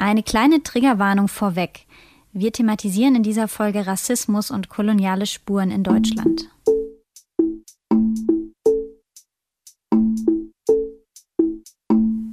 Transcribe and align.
Eine 0.00 0.22
kleine 0.22 0.62
Triggerwarnung 0.62 1.26
vorweg. 1.26 1.80
Wir 2.32 2.52
thematisieren 2.52 3.16
in 3.16 3.24
dieser 3.24 3.48
Folge 3.48 3.88
Rassismus 3.88 4.52
und 4.52 4.68
koloniale 4.68 5.26
Spuren 5.26 5.72
in 5.72 5.82
Deutschland. 5.82 6.48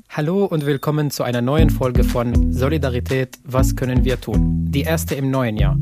Hallo 0.09 0.45
und 0.45 0.67
willkommen 0.67 1.09
zu 1.09 1.23
einer 1.23 1.41
neuen 1.41 1.71
Folge 1.71 2.03
von 2.03 2.53
Solidarität, 2.53 3.39
was 3.43 3.75
können 3.75 4.05
wir 4.05 4.21
tun? 4.21 4.67
Die 4.69 4.83
erste 4.83 5.15
im 5.15 5.31
neuen 5.31 5.57
Jahr. 5.57 5.75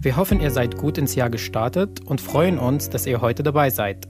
Wir 0.00 0.16
hoffen, 0.16 0.40
ihr 0.40 0.50
seid 0.50 0.76
gut 0.76 0.98
ins 0.98 1.14
Jahr 1.14 1.30
gestartet 1.30 2.00
und 2.04 2.20
freuen 2.20 2.58
uns, 2.58 2.90
dass 2.90 3.06
ihr 3.06 3.20
heute 3.20 3.44
dabei 3.44 3.70
seid. 3.70 4.08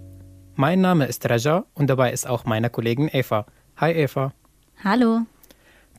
Mein 0.54 0.80
Name 0.80 1.04
ist 1.04 1.28
Raja 1.28 1.66
und 1.74 1.90
dabei 1.90 2.10
ist 2.10 2.26
auch 2.26 2.46
meine 2.46 2.70
Kollegin 2.70 3.10
Eva. 3.12 3.44
Hi 3.76 3.92
Eva. 3.92 4.32
Hallo. 4.82 5.26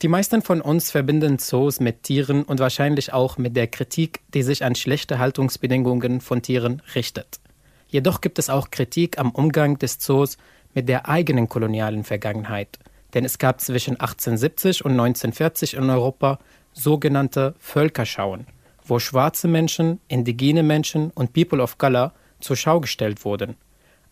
Die 0.02 0.08
meisten 0.08 0.42
von 0.42 0.62
uns 0.62 0.92
verbinden 0.92 1.40
Zoos 1.40 1.82
mit 1.82 2.04
Tieren 2.04 2.44
und 2.44 2.62
wahrscheinlich 2.62 3.12
auch 3.12 3.38
mit 3.38 3.58
der 3.58 3.68
Kritik, 3.68 4.22
die 4.34 4.44
sich 4.44 4.64
an 4.64 4.76
schlechte 4.76 5.20
Haltungsbedingungen 5.20 6.22
von 6.22 6.42
Tieren 6.42 6.82
richtet. 6.96 7.42
Jedoch 7.90 8.22
gibt 8.22 8.40
es 8.40 8.50
auch 8.50 8.72
Kritik 8.72 9.20
am 9.20 9.32
Umgang 9.32 9.78
des 9.78 10.00
Zoos 10.00 10.38
mit 10.74 10.88
der 10.88 11.10
eigenen 11.10 11.50
kolonialen 11.50 12.06
Vergangenheit. 12.06 12.80
Denn 13.14 13.26
es 13.26 13.40
gab 13.40 13.60
zwischen 13.60 14.00
1870 14.00 14.86
und 14.86 14.92
1940 14.92 15.74
in 15.74 15.90
Europa 15.90 16.40
sogenannte 16.72 17.56
Völkerschauen, 17.60 18.48
wo 18.86 19.00
schwarze 19.00 19.50
Menschen, 19.50 20.00
indigene 20.08 20.64
Menschen 20.64 21.12
und 21.12 21.34
People 21.34 21.62
of 21.62 21.78
Color 21.78 22.14
zur 22.40 22.56
Schau 22.56 22.80
gestellt 22.80 23.26
wurden. 23.26 23.58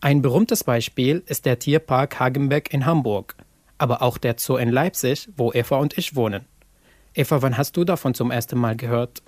Ein 0.02 0.20
berühmtes 0.20 0.64
Beispiel 0.64 1.22
ist 1.24 1.46
der 1.46 1.58
Tierpark 1.58 2.20
Hagenbeck 2.20 2.74
in 2.74 2.84
Hamburg– 2.84 3.36
aber 3.78 4.02
auch 4.02 4.18
der 4.18 4.36
Zoo 4.38 4.56
in 4.56 4.70
Leipzig, 4.70 5.28
wo 5.36 5.52
Eva 5.52 5.76
und 5.76 5.96
ich 5.96 6.14
wohnen. 6.14 6.44
Eva, 7.14 7.42
wann 7.42 7.56
hast 7.56 7.76
du 7.76 7.84
davon 7.84 8.14
zum 8.14 8.30
ersten 8.30 8.58
Mal 8.58 8.76
gehört? 8.76 9.22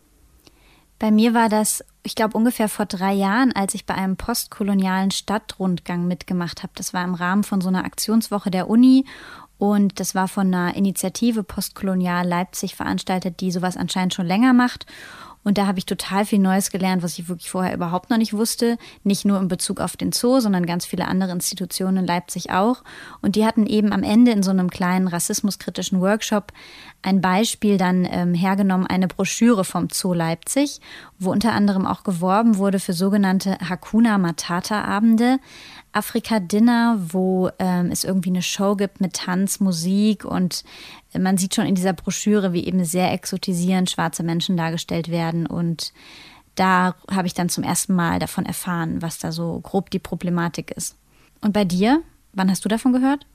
Bei 0.98 1.10
mir 1.10 1.32
war 1.32 1.48
das, 1.48 1.82
ich 2.02 2.14
glaube, 2.14 2.36
ungefähr 2.36 2.68
vor 2.68 2.84
drei 2.84 3.14
Jahren, 3.14 3.52
als 3.52 3.74
ich 3.74 3.86
bei 3.86 3.94
einem 3.94 4.16
postkolonialen 4.16 5.10
Stadtrundgang 5.10 6.06
mitgemacht 6.06 6.62
habe. 6.62 6.74
Das 6.76 6.92
war 6.92 7.02
im 7.04 7.14
Rahmen 7.14 7.42
von 7.42 7.62
so 7.62 7.68
einer 7.68 7.86
Aktionswoche 7.86 8.50
der 8.50 8.68
Uni 8.68 9.06
und 9.56 9.98
das 9.98 10.14
war 10.14 10.28
von 10.28 10.54
einer 10.54 10.74
Initiative 10.76 11.42
Postkolonial 11.42 12.26
Leipzig 12.26 12.74
veranstaltet, 12.74 13.40
die 13.40 13.50
sowas 13.50 13.76
anscheinend 13.76 14.14
schon 14.14 14.26
länger 14.26 14.52
macht. 14.52 14.86
Und 15.42 15.56
da 15.56 15.66
habe 15.66 15.78
ich 15.78 15.86
total 15.86 16.24
viel 16.26 16.38
Neues 16.38 16.70
gelernt, 16.70 17.02
was 17.02 17.18
ich 17.18 17.28
wirklich 17.28 17.50
vorher 17.50 17.74
überhaupt 17.74 18.10
noch 18.10 18.18
nicht 18.18 18.34
wusste. 18.34 18.76
Nicht 19.04 19.24
nur 19.24 19.38
in 19.40 19.48
Bezug 19.48 19.80
auf 19.80 19.96
den 19.96 20.12
Zoo, 20.12 20.40
sondern 20.40 20.66
ganz 20.66 20.84
viele 20.84 21.08
andere 21.08 21.32
Institutionen 21.32 21.98
in 21.98 22.06
Leipzig 22.06 22.50
auch. 22.50 22.82
Und 23.22 23.36
die 23.36 23.46
hatten 23.46 23.66
eben 23.66 23.92
am 23.92 24.02
Ende 24.02 24.32
in 24.32 24.42
so 24.42 24.50
einem 24.50 24.70
kleinen 24.70 25.08
rassismuskritischen 25.08 26.00
Workshop 26.00 26.52
ein 27.02 27.22
Beispiel 27.22 27.78
dann 27.78 28.06
ähm, 28.10 28.34
hergenommen, 28.34 28.86
eine 28.86 29.08
Broschüre 29.08 29.64
vom 29.64 29.88
Zoo 29.90 30.12
Leipzig, 30.12 30.80
wo 31.18 31.30
unter 31.30 31.52
anderem 31.52 31.86
auch 31.86 32.02
geworben 32.02 32.58
wurde 32.58 32.78
für 32.78 32.92
sogenannte 32.92 33.56
Hakuna 33.66 34.18
Matata 34.18 34.82
Abende. 34.84 35.38
Afrika 35.92 36.40
Dinner, 36.40 36.98
wo 37.00 37.50
ähm, 37.58 37.90
es 37.90 38.04
irgendwie 38.04 38.30
eine 38.30 38.42
Show 38.42 38.76
gibt 38.76 39.00
mit 39.00 39.14
Tanz, 39.14 39.60
Musik 39.60 40.24
und 40.24 40.64
man 41.18 41.36
sieht 41.36 41.54
schon 41.54 41.66
in 41.66 41.74
dieser 41.74 41.92
Broschüre, 41.92 42.52
wie 42.52 42.64
eben 42.64 42.84
sehr 42.84 43.12
exotisierend 43.12 43.90
schwarze 43.90 44.22
Menschen 44.22 44.56
dargestellt 44.56 45.10
werden 45.10 45.46
und 45.46 45.92
da 46.54 46.94
habe 47.10 47.26
ich 47.26 47.34
dann 47.34 47.48
zum 47.48 47.64
ersten 47.64 47.94
Mal 47.94 48.18
davon 48.18 48.44
erfahren, 48.44 49.00
was 49.02 49.18
da 49.18 49.32
so 49.32 49.60
grob 49.60 49.90
die 49.90 49.98
Problematik 49.98 50.72
ist. 50.72 50.96
Und 51.40 51.52
bei 51.52 51.64
dir? 51.64 52.02
Wann 52.32 52.50
hast 52.50 52.64
du 52.64 52.68
davon 52.68 52.92
gehört? 52.92 53.26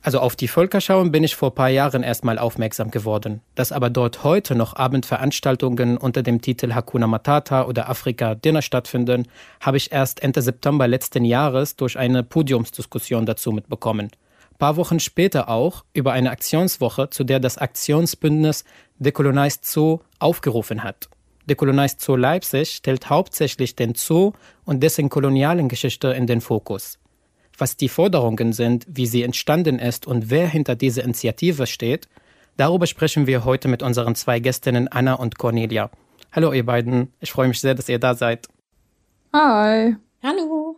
Also 0.00 0.20
auf 0.20 0.36
die 0.36 0.48
Völkerschauen 0.48 1.10
bin 1.10 1.24
ich 1.24 1.34
vor 1.34 1.50
ein 1.50 1.54
paar 1.54 1.68
Jahren 1.68 2.02
erstmal 2.02 2.38
aufmerksam 2.38 2.90
geworden. 2.90 3.40
Dass 3.54 3.72
aber 3.72 3.90
dort 3.90 4.24
heute 4.24 4.54
noch 4.54 4.76
Abendveranstaltungen 4.76 5.98
unter 5.98 6.22
dem 6.22 6.40
Titel 6.40 6.72
Hakuna 6.72 7.06
Matata 7.06 7.64
oder 7.64 7.88
Afrika 7.88 8.34
Dinner 8.34 8.62
stattfinden, 8.62 9.26
habe 9.60 9.76
ich 9.76 9.92
erst 9.92 10.22
Ende 10.22 10.40
September 10.40 10.86
letzten 10.86 11.24
Jahres 11.24 11.76
durch 11.76 11.98
eine 11.98 12.22
Podiumsdiskussion 12.22 13.26
dazu 13.26 13.52
mitbekommen 13.52 14.10
paar 14.58 14.76
Wochen 14.76 15.00
später 15.00 15.48
auch 15.48 15.84
über 15.94 16.12
eine 16.12 16.30
Aktionswoche, 16.30 17.10
zu 17.10 17.24
der 17.24 17.40
das 17.40 17.58
Aktionsbündnis 17.58 18.64
Decolonized 18.98 19.64
Zoo 19.64 20.00
aufgerufen 20.18 20.82
hat. 20.82 21.08
Decolonized 21.46 22.00
Zoo 22.00 22.16
Leipzig 22.16 22.72
stellt 22.72 23.08
hauptsächlich 23.08 23.76
den 23.76 23.94
Zoo 23.94 24.32
und 24.64 24.82
dessen 24.82 25.08
kolonialen 25.08 25.68
Geschichte 25.68 26.08
in 26.08 26.26
den 26.26 26.40
Fokus. 26.40 26.98
Was 27.58 27.76
die 27.76 27.88
Forderungen 27.88 28.52
sind, 28.52 28.86
wie 28.88 29.06
sie 29.06 29.24
entstanden 29.24 29.80
ist 29.80 30.06
und 30.06 30.30
wer 30.30 30.46
hinter 30.46 30.76
dieser 30.76 31.02
Initiative 31.02 31.66
steht, 31.66 32.08
darüber 32.56 32.86
sprechen 32.86 33.26
wir 33.26 33.44
heute 33.44 33.66
mit 33.66 33.82
unseren 33.82 34.14
zwei 34.14 34.38
Gästinnen 34.38 34.86
Anna 34.86 35.14
und 35.14 35.38
Cornelia. 35.38 35.90
Hallo 36.30 36.52
ihr 36.52 36.64
beiden, 36.64 37.12
ich 37.20 37.32
freue 37.32 37.48
mich 37.48 37.60
sehr, 37.60 37.74
dass 37.74 37.88
ihr 37.88 37.98
da 37.98 38.14
seid. 38.14 38.46
Hi. 39.32 39.96
Hallo. 40.22 40.76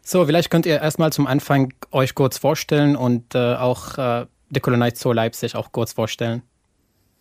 So, 0.00 0.24
vielleicht 0.24 0.50
könnt 0.50 0.64
ihr 0.64 0.80
erstmal 0.80 1.12
zum 1.12 1.26
Anfang 1.26 1.74
euch 1.90 2.14
kurz 2.14 2.38
vorstellen 2.38 2.96
und 2.96 3.34
äh, 3.34 3.54
auch 3.54 3.98
äh, 3.98 4.26
Decolonized 4.48 4.98
Zoo 4.98 5.12
Leipzig 5.12 5.54
auch 5.54 5.70
kurz 5.70 5.92
vorstellen. 5.92 6.42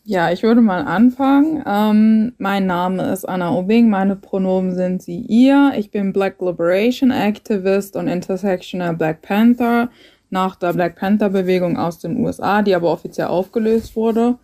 Ja, 0.03 0.31
ich 0.31 0.41
würde 0.41 0.61
mal 0.61 0.81
anfangen. 0.85 1.63
Ähm, 1.65 2.33
mein 2.39 2.65
Name 2.65 3.13
ist 3.13 3.23
Anna 3.23 3.51
Obing, 3.53 3.87
meine 3.87 4.15
Pronomen 4.15 4.73
sind 4.73 5.03
sie, 5.03 5.19
ihr. 5.19 5.73
Ich 5.77 5.91
bin 5.91 6.11
Black 6.11 6.41
Liberation 6.41 7.11
Activist 7.11 7.95
und 7.95 8.07
Intersectional 8.07 8.95
Black 8.95 9.21
Panther 9.21 9.89
nach 10.31 10.55
der 10.55 10.73
Black 10.73 10.95
Panther 10.95 11.29
Bewegung 11.29 11.77
aus 11.77 11.99
den 11.99 12.17
USA, 12.17 12.63
die 12.63 12.73
aber 12.73 12.91
offiziell 12.91 13.27
aufgelöst 13.27 13.95
wurde. 13.95 14.39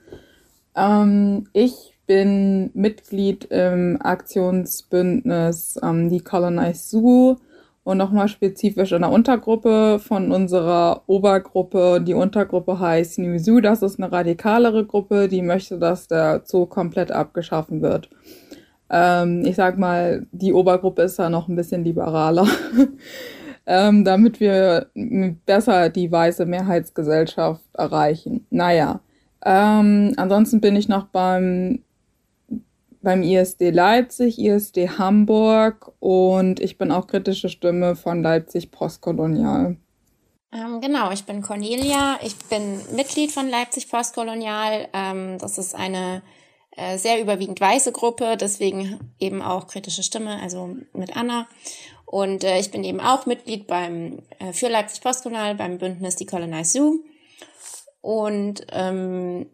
Ähm, 0.75 1.47
ich 1.53 1.97
bin 2.06 2.69
Mitglied 2.75 3.46
im 3.46 3.97
Aktionsbündnis 4.00 5.79
ähm, 5.81 6.09
Decolonized 6.09 6.91
Zoo 6.91 7.38
und 7.87 7.97
nochmal 7.97 8.27
spezifisch 8.27 8.91
in 8.91 9.01
der 9.01 9.11
Untergruppe 9.11 9.99
von 9.99 10.33
unserer 10.33 11.03
Obergruppe. 11.07 12.01
Die 12.05 12.15
Untergruppe 12.15 12.81
heißt 12.81 13.21
Zoo. 13.37 13.61
Das 13.61 13.81
ist 13.81 13.97
eine 13.97 14.11
radikalere 14.11 14.85
Gruppe, 14.85 15.29
die 15.29 15.41
möchte, 15.41 15.79
dass 15.79 16.09
der 16.09 16.41
Zoo 16.43 16.65
komplett 16.65 17.13
abgeschaffen 17.13 17.81
wird. 17.81 18.09
Ähm, 18.89 19.45
ich 19.45 19.55
sag 19.55 19.77
mal, 19.77 20.27
die 20.33 20.51
Obergruppe 20.51 21.03
ist 21.03 21.17
da 21.17 21.29
noch 21.29 21.47
ein 21.47 21.55
bisschen 21.55 21.85
liberaler, 21.85 22.45
ähm, 23.65 24.03
damit 24.03 24.41
wir 24.41 24.87
besser 25.45 25.87
die 25.87 26.11
weiße 26.11 26.45
Mehrheitsgesellschaft 26.45 27.63
erreichen. 27.73 28.45
Naja, 28.49 28.99
ähm, 29.45 30.13
ansonsten 30.17 30.59
bin 30.59 30.75
ich 30.75 30.89
noch 30.89 31.05
beim 31.05 31.79
beim 33.07 33.23
ISD 33.23 33.69
Leipzig, 33.72 34.38
ISD 34.38 34.90
Hamburg 34.97 35.94
und 36.01 36.59
ich 36.59 36.78
bin 36.78 36.91
auch 36.91 37.07
kritische 37.07 37.47
Stimme 37.47 37.95
von 37.95 38.22
Leipzig 38.22 38.69
Postkolonial. 38.69 39.78
Ähm, 40.51 40.81
genau, 40.81 41.12
ich 41.12 41.23
bin 41.23 41.41
Cornelia. 41.41 42.19
Ich 42.22 42.35
bin 42.50 42.81
Mitglied 42.94 43.31
von 43.31 43.50
Leipzig 43.50 43.90
Postkolonial. 43.90 44.90
Ähm, 44.91 45.38
das 45.40 45.57
ist 45.57 45.73
eine 45.73 46.22
äh, 46.72 46.97
sehr 46.97 47.22
überwiegend 47.22 47.62
weiße 47.62 47.94
Gruppe, 47.94 48.35
deswegen 48.35 49.00
eben 49.19 49.41
auch 49.41 49.67
kritische 49.67 50.03
Stimme, 50.03 50.41
also 50.41 50.75
mit 50.91 51.16
Anna. 51.16 51.47
Und 52.06 52.44
äh, 52.44 52.59
ich 52.59 52.72
bin 52.72 52.84
eben 52.84 53.00
auch 53.00 53.25
Mitglied 53.25 53.67
beim 53.67 54.22
äh, 54.40 54.51
für 54.51 54.67
Leipzig 54.67 55.01
Postkolonial 55.01 55.56
beim 55.56 55.78
Bündnis 55.78 56.17
Decolonize 56.17 56.78
Zoo. 56.78 57.00
Und 58.01 58.67
ähm, 58.73 59.46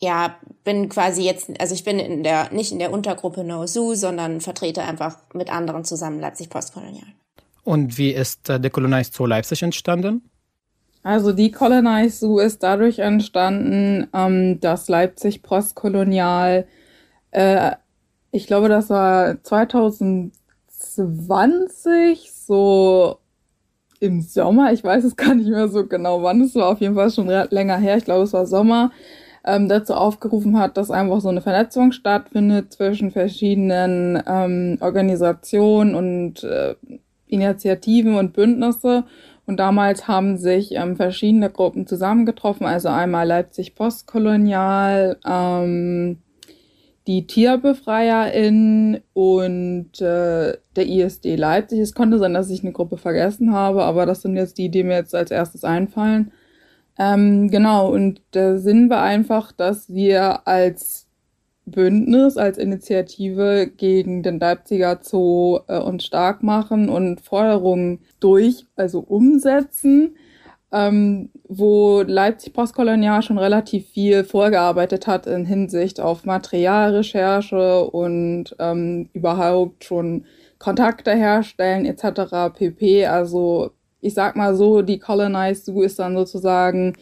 ja, 0.00 0.36
bin 0.64 0.88
quasi 0.88 1.22
jetzt, 1.22 1.50
also 1.60 1.74
ich 1.74 1.84
bin 1.84 1.98
in 1.98 2.22
der, 2.22 2.50
nicht 2.52 2.72
in 2.72 2.78
der 2.78 2.92
Untergruppe 2.92 3.42
No 3.42 3.66
Zoo, 3.66 3.94
sondern 3.94 4.40
vertrete 4.40 4.82
einfach 4.82 5.16
mit 5.34 5.52
anderen 5.52 5.84
zusammen 5.84 6.20
Leipzig 6.20 6.50
Postkolonial. 6.50 7.08
Und 7.64 7.98
wie 7.98 8.12
ist 8.12 8.48
äh, 8.48 8.60
Decolonized 8.60 9.14
Zoo 9.14 9.26
Leipzig 9.26 9.62
entstanden? 9.62 10.30
Also 11.02 11.32
Decolonized 11.32 12.20
Zoo 12.20 12.38
ist 12.38 12.62
dadurch 12.62 13.00
entstanden, 13.00 14.06
ähm, 14.14 14.60
dass 14.60 14.88
Leipzig 14.88 15.42
Postkolonial, 15.42 16.66
äh, 17.32 17.72
ich 18.30 18.46
glaube, 18.46 18.68
das 18.68 18.90
war 18.90 19.42
2020, 19.42 22.30
so 22.32 23.18
im 24.00 24.22
Sommer, 24.22 24.72
ich 24.72 24.84
weiß 24.84 25.02
es 25.04 25.16
gar 25.16 25.34
nicht 25.34 25.48
mehr 25.48 25.68
so 25.68 25.86
genau 25.86 26.22
wann, 26.22 26.42
es 26.42 26.54
war 26.54 26.68
auf 26.68 26.80
jeden 26.80 26.94
Fall 26.94 27.10
schon 27.10 27.26
länger 27.26 27.78
her, 27.78 27.96
ich 27.96 28.04
glaube, 28.04 28.22
es 28.24 28.32
war 28.32 28.46
Sommer, 28.46 28.92
ähm, 29.48 29.68
dazu 29.68 29.94
aufgerufen 29.94 30.58
hat, 30.58 30.76
dass 30.76 30.90
einfach 30.90 31.20
so 31.20 31.28
eine 31.28 31.40
Vernetzung 31.40 31.92
stattfindet 31.92 32.72
zwischen 32.72 33.10
verschiedenen 33.10 34.22
ähm, 34.26 34.78
Organisationen 34.80 35.94
und 35.94 36.44
äh, 36.44 36.74
Initiativen 37.26 38.16
und 38.16 38.32
Bündnisse. 38.32 39.04
Und 39.46 39.58
damals 39.58 40.06
haben 40.06 40.36
sich 40.36 40.72
ähm, 40.72 40.96
verschiedene 40.96 41.48
Gruppen 41.48 41.86
zusammengetroffen, 41.86 42.66
also 42.66 42.88
einmal 42.88 43.26
Leipzig 43.26 43.74
Postkolonial, 43.74 45.16
ähm, 45.26 46.18
die 47.06 47.26
TierbefreierInnen 47.26 49.00
und 49.14 50.00
äh, 50.02 50.58
der 50.76 50.86
ISD 50.86 51.36
Leipzig. 51.36 51.78
Es 51.78 51.94
konnte 51.94 52.18
sein, 52.18 52.34
dass 52.34 52.50
ich 52.50 52.62
eine 52.62 52.72
Gruppe 52.72 52.98
vergessen 52.98 53.54
habe, 53.54 53.84
aber 53.84 54.04
das 54.04 54.20
sind 54.20 54.36
jetzt 54.36 54.58
die, 54.58 54.68
die 54.68 54.84
mir 54.84 54.96
jetzt 54.96 55.14
als 55.14 55.30
erstes 55.30 55.64
einfallen. 55.64 56.32
Ähm, 56.98 57.48
genau, 57.50 57.92
und 57.92 58.20
der 58.34 58.58
Sinn 58.58 58.90
war 58.90 59.02
einfach, 59.02 59.52
dass 59.52 59.88
wir 59.88 60.46
als 60.48 61.08
Bündnis, 61.70 62.36
als 62.36 62.58
Initiative 62.58 63.70
gegen 63.76 64.22
den 64.22 64.40
Leipziger 64.40 64.98
Zoo 65.02 65.60
äh, 65.68 65.78
uns 65.78 66.04
stark 66.04 66.42
machen 66.42 66.88
und 66.88 67.20
Forderungen 67.20 68.00
durch, 68.20 68.64
also 68.76 69.00
umsetzen, 69.00 70.16
ähm, 70.72 71.30
wo 71.48 72.02
Leipzig 72.02 72.52
Postkolonial 72.52 73.22
schon 73.22 73.38
relativ 73.38 73.88
viel 73.88 74.24
vorgearbeitet 74.24 75.06
hat 75.06 75.26
in 75.26 75.44
Hinsicht 75.46 76.00
auf 76.00 76.24
Materialrecherche 76.24 77.84
und 77.84 78.56
ähm, 78.58 79.08
überhaupt 79.12 79.84
schon 79.84 80.24
Kontakte 80.58 81.14
herstellen 81.14 81.86
etc. 81.86 82.52
pp. 82.54 83.06
Also 83.06 83.70
ich 84.00 84.14
sag 84.14 84.36
mal 84.36 84.54
so, 84.54 84.82
die 84.82 84.98
Colonized 84.98 85.66
Zoo 85.66 85.82
ist 85.82 85.98
dann 85.98 86.16
sozusagen 86.16 86.94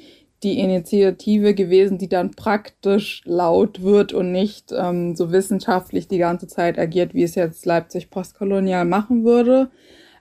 die 0.43 0.61
Initiative 0.61 1.55
gewesen, 1.55 1.99
die 1.99 2.09
dann 2.09 2.33
praktisch 2.33 3.23
laut 3.25 3.83
wird 3.83 4.13
und 4.13 4.33
nicht 4.33 4.73
ähm, 4.73 5.17
so 5.17 5.33
wissenschaftlich 5.33 6.09
die 6.09 6.19
ganze 6.19 6.47
Zeit 6.47 6.79
agiert, 6.79 7.15
wie 7.15 7.23
es 7.23 7.35
jetzt 7.35 7.65
Leipzig 7.65 8.11
postkolonial 8.11 8.85
machen 8.85 9.25
würde. 9.25 9.71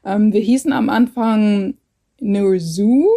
Ähm, 0.06 0.32
wir 0.32 0.42
hießen 0.42 0.72
am 0.72 0.90
Anfang 0.90 1.76
nur 2.20 2.60
Zoo. 2.60 3.08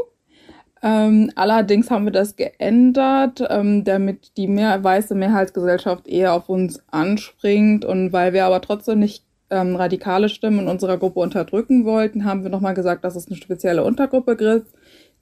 Ähm, 0.83 1.31
allerdings 1.35 1.91
haben 1.91 2.05
wir 2.05 2.13
das 2.13 2.37
geändert, 2.37 3.43
ähm, 3.49 3.85
damit 3.85 4.37
die 4.37 4.47
mehr, 4.47 4.83
weiße 4.83 5.15
Mehrheitsgesellschaft 5.15 6.07
eher 6.07 6.35
auf 6.35 6.49
uns 6.49 6.81
anspringt 6.91 7.85
und 7.85 8.13
weil 8.13 8.33
wir 8.33 8.45
aber 8.45 8.61
trotzdem 8.61 9.01
nicht 9.01 9.25
ähm, 9.51 9.77
radikale 9.77 10.29
Stimmen 10.29 10.61
in 10.61 10.69
unserer 10.69 10.99
Gruppe 10.99 11.21
unterdrücken 11.21 11.85
wollten, 11.85 12.25
haben 12.25 12.43
wir 12.43 12.51
nochmal 12.51 12.75
gesagt, 12.75 13.05
dass 13.05 13.17
es 13.17 13.27
eine 13.27 13.37
spezielle 13.37 13.85
Untergruppe 13.85 14.37
gibt, 14.37 14.73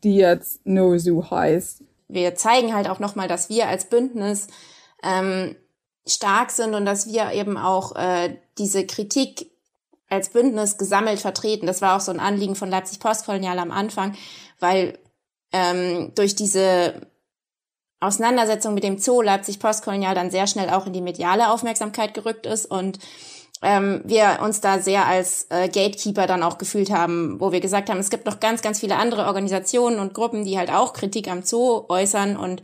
die 0.04 0.16
jetzt 0.16 0.60
Nozu 0.64 1.30
heißt. 1.30 1.82
Wir 2.08 2.34
zeigen 2.34 2.74
halt 2.74 2.88
auch 2.88 2.98
nochmal, 2.98 3.28
dass 3.28 3.48
wir 3.48 3.68
als 3.68 3.88
Bündnis 3.88 4.48
ähm, 5.02 5.56
stark 6.06 6.50
sind 6.50 6.74
und 6.74 6.84
dass 6.86 7.12
wir 7.12 7.32
eben 7.32 7.56
auch 7.56 7.96
äh, 7.96 8.36
diese 8.58 8.86
Kritik 8.86 9.50
als 10.08 10.28
Bündnis 10.28 10.78
gesammelt 10.78 11.18
vertreten. 11.18 11.66
Das 11.66 11.82
war 11.82 11.96
auch 11.96 12.00
so 12.00 12.12
ein 12.12 12.20
Anliegen 12.20 12.54
von 12.54 12.70
Leipzig 12.70 13.00
Postkolonial 13.00 13.58
am 13.58 13.72
Anfang, 13.72 14.14
weil 14.60 14.98
ähm, 15.52 16.12
durch 16.14 16.36
diese 16.36 17.08
Auseinandersetzung 17.98 18.74
mit 18.74 18.84
dem 18.84 18.98
Zoo 18.98 19.22
Leipzig 19.22 19.58
Postkolonial 19.58 20.14
dann 20.14 20.30
sehr 20.30 20.46
schnell 20.46 20.70
auch 20.70 20.86
in 20.86 20.92
die 20.92 21.00
mediale 21.00 21.50
Aufmerksamkeit 21.50 22.14
gerückt 22.14 22.46
ist 22.46 22.66
und 22.66 22.98
ähm, 23.62 24.02
wir 24.04 24.40
uns 24.42 24.60
da 24.60 24.80
sehr 24.80 25.06
als 25.06 25.46
äh, 25.50 25.68
Gatekeeper 25.68 26.26
dann 26.26 26.42
auch 26.42 26.58
gefühlt 26.58 26.90
haben, 26.90 27.40
wo 27.40 27.52
wir 27.52 27.60
gesagt 27.60 27.88
haben, 27.88 27.98
es 27.98 28.10
gibt 28.10 28.26
noch 28.26 28.40
ganz, 28.40 28.62
ganz 28.62 28.80
viele 28.80 28.96
andere 28.96 29.26
Organisationen 29.26 29.98
und 29.98 30.14
Gruppen, 30.14 30.44
die 30.44 30.58
halt 30.58 30.70
auch 30.70 30.92
Kritik 30.92 31.28
am 31.28 31.42
Zoo 31.42 31.84
äußern. 31.88 32.36
Und 32.36 32.62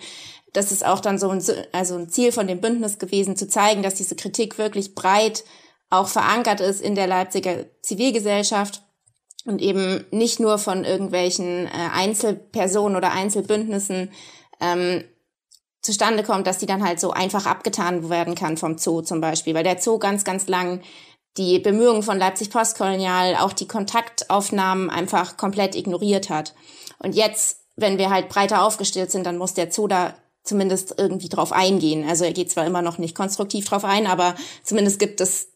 das 0.53 0.71
ist 0.71 0.85
auch 0.85 1.01
dann 1.01 1.19
so 1.19 1.31
ein, 1.31 1.43
also 1.73 1.97
ein 1.97 2.11
Ziel 2.11 2.31
von 2.31 2.47
dem 2.47 2.61
Bündnis 2.61 2.99
gewesen, 2.99 3.37
zu 3.37 3.49
zeigen, 3.49 3.83
dass 3.83 3.95
diese 3.95 4.17
Kritik 4.17 4.59
wirklich 4.59 4.95
breit 4.95 5.45
auch 5.89 6.09
verankert 6.09 6.61
ist 6.61 6.81
in 6.81 6.95
der 6.95 7.07
Leipziger 7.07 7.65
Zivilgesellschaft 7.83 8.83
und 9.45 9.61
eben 9.61 10.05
nicht 10.11 10.41
nur 10.41 10.59
von 10.59 10.85
irgendwelchen 10.85 11.67
äh, 11.67 11.71
Einzelpersonen 11.93 12.97
oder 12.97 13.13
Einzelbündnissen 13.13 14.11
ähm, 14.61 15.05
zustande 15.83 16.23
kommt, 16.23 16.47
dass 16.47 16.59
die 16.59 16.67
dann 16.67 16.85
halt 16.85 17.01
so 17.01 17.11
einfach 17.11 17.47
abgetan 17.47 18.09
werden 18.09 18.35
kann 18.35 18.57
vom 18.57 18.79
Zoo 18.79 19.03
zum 19.03 19.21
Beispiel, 19.21 19.55
weil 19.55 19.65
der 19.65 19.81
Zoo 19.81 19.99
ganz, 19.99 20.25
ganz 20.25 20.49
lang 20.49 20.81
die 21.37 21.59
Bemühungen 21.59 22.03
von 22.03 22.19
Leipzig 22.19 22.51
Postkolonial, 22.51 23.37
auch 23.37 23.53
die 23.53 23.67
Kontaktaufnahmen 23.67 24.91
einfach 24.91 25.37
komplett 25.37 25.75
ignoriert 25.75 26.31
hat. 26.31 26.55
Und 26.99 27.15
jetzt, 27.15 27.65
wenn 27.77 27.99
wir 27.99 28.11
halt 28.11 28.29
breiter 28.29 28.63
aufgestellt 28.63 29.11
sind, 29.11 29.25
dann 29.25 29.39
muss 29.39 29.55
der 29.55 29.73
Zoo 29.73 29.89
da 29.89 30.15
zumindest 30.45 30.95
irgendwie 30.99 31.29
drauf 31.29 31.53
eingehen. 31.53 32.09
Also 32.09 32.25
er 32.25 32.33
geht 32.33 32.51
zwar 32.51 32.67
immer 32.67 32.83
noch 32.83 32.99
nicht 32.99 33.15
konstruktiv 33.15 33.65
drauf 33.65 33.85
ein, 33.85 34.07
aber 34.07 34.35
zumindest 34.63 34.99
gibt 34.99 35.21
es 35.21 35.49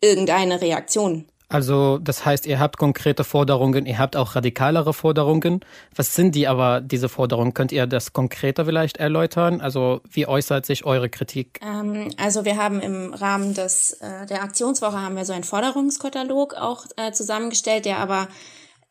irgendeine 0.00 0.60
Reaktion. 0.60 1.26
Also 1.54 1.98
das 1.98 2.26
heißt, 2.26 2.46
ihr 2.46 2.58
habt 2.58 2.78
konkrete 2.78 3.22
Forderungen, 3.22 3.86
ihr 3.86 4.00
habt 4.00 4.16
auch 4.16 4.34
radikalere 4.34 4.92
Forderungen. 4.92 5.60
Was 5.94 6.16
sind 6.16 6.34
die 6.34 6.48
aber, 6.48 6.80
diese 6.80 7.08
Forderungen? 7.08 7.54
Könnt 7.54 7.70
ihr 7.70 7.86
das 7.86 8.12
konkreter 8.12 8.64
vielleicht 8.64 8.96
erläutern? 8.96 9.60
Also 9.60 10.00
wie 10.10 10.26
äußert 10.26 10.66
sich 10.66 10.84
eure 10.84 11.08
Kritik? 11.08 11.60
Ähm, 11.62 12.10
also 12.16 12.44
wir 12.44 12.56
haben 12.56 12.80
im 12.80 13.14
Rahmen 13.14 13.54
des, 13.54 13.92
äh, 14.00 14.26
der 14.26 14.42
Aktionswoche 14.42 15.00
haben 15.00 15.14
wir 15.14 15.24
so 15.24 15.32
einen 15.32 15.44
Forderungskatalog 15.44 16.54
auch 16.54 16.86
äh, 16.96 17.12
zusammengestellt, 17.12 17.84
der 17.84 17.98
aber 17.98 18.26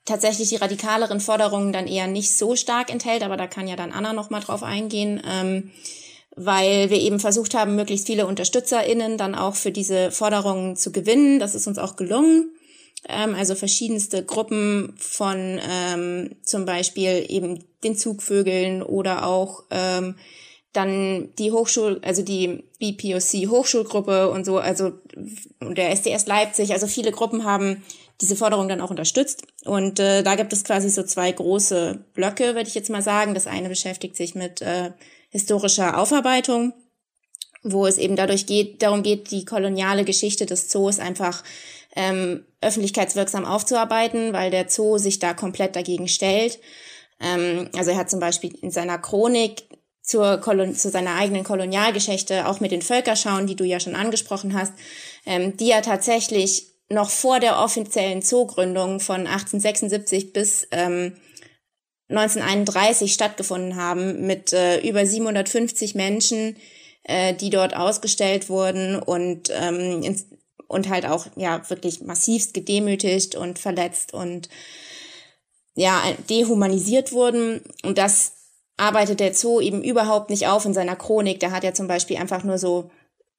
tatsächlich 0.05 0.47
die 0.47 0.55
radikaleren 0.55 1.19
Forderungen 1.19 1.73
dann 1.73 1.85
eher 1.85 2.07
nicht 2.07 2.37
so 2.37 2.55
stark 2.55 2.89
enthält, 2.89 3.23
aber 3.23 3.35
da 3.35 3.47
kann 3.47 3.67
ja 3.67 3.75
dann 3.75 3.91
Anna 3.91 4.13
nochmal 4.13 4.39
drauf 4.39 4.63
eingehen. 4.63 5.21
Ähm, 5.29 5.71
weil 6.35 6.89
wir 6.89 6.99
eben 6.99 7.19
versucht 7.19 7.53
haben, 7.53 7.75
möglichst 7.75 8.07
viele 8.07 8.25
UnterstützerInnen 8.25 9.17
dann 9.17 9.35
auch 9.35 9.55
für 9.55 9.71
diese 9.71 10.11
Forderungen 10.11 10.75
zu 10.75 10.91
gewinnen. 10.91 11.39
Das 11.39 11.55
ist 11.55 11.67
uns 11.67 11.77
auch 11.77 11.95
gelungen. 11.95 12.52
Ähm, 13.07 13.35
also 13.35 13.55
verschiedenste 13.55 14.23
Gruppen 14.23 14.93
von 14.97 15.59
ähm, 15.69 16.35
zum 16.43 16.65
Beispiel 16.65 17.25
eben 17.27 17.63
den 17.83 17.97
Zugvögeln 17.97 18.81
oder 18.81 19.25
auch 19.25 19.63
ähm, 19.71 20.15
dann 20.73 21.29
die 21.37 21.51
Hochschul, 21.51 21.99
also 22.03 22.23
die 22.23 22.63
BPOC 22.79 23.49
Hochschulgruppe 23.49 24.29
und 24.31 24.45
so, 24.45 24.57
also 24.57 24.93
der 25.61 25.91
SDS 25.91 26.25
Leipzig, 26.25 26.73
also 26.73 26.87
viele 26.87 27.11
Gruppen 27.11 27.43
haben 27.43 27.83
diese 28.21 28.35
Forderung 28.35 28.67
dann 28.67 28.81
auch 28.81 28.89
unterstützt. 28.89 29.43
Und 29.65 29.99
äh, 29.99 30.23
da 30.23 30.35
gibt 30.35 30.53
es 30.53 30.63
quasi 30.63 30.89
so 30.89 31.03
zwei 31.03 31.31
große 31.31 32.03
Blöcke, 32.13 32.55
würde 32.55 32.67
ich 32.67 32.75
jetzt 32.75 32.89
mal 32.89 33.01
sagen. 33.01 33.33
Das 33.33 33.47
eine 33.47 33.69
beschäftigt 33.69 34.15
sich 34.15 34.33
mit 34.35 34.61
äh, 34.61 34.91
historischer 35.29 35.97
Aufarbeitung, 35.97 36.73
wo 37.63 37.87
es 37.87 37.97
eben 37.97 38.15
dadurch 38.15 38.45
geht, 38.45 38.81
darum 38.81 39.03
geht, 39.03 39.31
die 39.31 39.45
koloniale 39.45 40.03
Geschichte 40.03 40.45
des 40.45 40.69
Zoos 40.69 40.99
einfach 40.99 41.43
ähm, 41.95 42.45
öffentlichkeitswirksam 42.61 43.45
aufzuarbeiten, 43.45 44.33
weil 44.33 44.51
der 44.51 44.69
Zoo 44.69 44.97
sich 44.97 45.19
da 45.19 45.33
komplett 45.33 45.75
dagegen 45.75 46.07
stellt. 46.07 46.59
Ähm, 47.19 47.69
also 47.75 47.91
er 47.91 47.97
hat 47.97 48.09
zum 48.09 48.19
Beispiel 48.19 48.53
in 48.61 48.71
seiner 48.71 48.97
Chronik 48.97 49.63
zur 50.01 50.37
Kolon 50.37 50.75
zu 50.75 50.89
seiner 50.89 51.15
eigenen 51.15 51.45
Kolonialgeschichte, 51.45 52.47
auch 52.47 52.59
mit 52.59 52.71
den 52.71 52.81
Völkerschauen, 52.81 53.47
die 53.47 53.55
du 53.55 53.63
ja 53.63 53.79
schon 53.79 53.95
angesprochen 53.95 54.53
hast, 54.53 54.73
ähm, 55.25 55.55
die 55.55 55.67
ja 55.67 55.81
tatsächlich 55.81 56.67
noch 56.89 57.09
vor 57.09 57.39
der 57.39 57.59
offiziellen 57.59 58.21
Zoogründung 58.21 58.99
von 58.99 59.27
1876 59.27 60.33
bis 60.33 60.67
ähm, 60.71 61.13
1931 62.09 63.13
stattgefunden 63.13 63.77
haben 63.77 64.27
mit 64.27 64.51
äh, 64.51 64.79
über 64.81 65.05
750 65.05 65.95
Menschen, 65.95 66.57
äh, 67.03 67.33
die 67.33 67.49
dort 67.49 67.75
ausgestellt 67.75 68.49
wurden 68.49 68.97
und 68.97 69.49
ähm, 69.51 70.03
ins, 70.03 70.27
und 70.67 70.89
halt 70.89 71.05
auch 71.05 71.27
ja 71.35 71.69
wirklich 71.69 72.01
massivst 72.01 72.53
gedemütigt 72.53 73.35
und 73.35 73.59
verletzt 73.59 74.13
und 74.13 74.49
ja 75.75 76.01
dehumanisiert 76.29 77.11
wurden 77.11 77.61
und 77.83 77.97
das 77.97 78.33
arbeitet 78.77 79.19
der 79.19 79.33
Zoo 79.33 79.61
eben 79.61 79.83
überhaupt 79.83 80.29
nicht 80.29 80.47
auf 80.47 80.65
in 80.65 80.73
seiner 80.73 80.95
Chronik. 80.95 81.39
Da 81.39 81.51
hat 81.51 81.63
er 81.63 81.75
zum 81.75 81.87
Beispiel 81.87 82.17
einfach 82.17 82.43
nur 82.43 82.57
so 82.57 82.89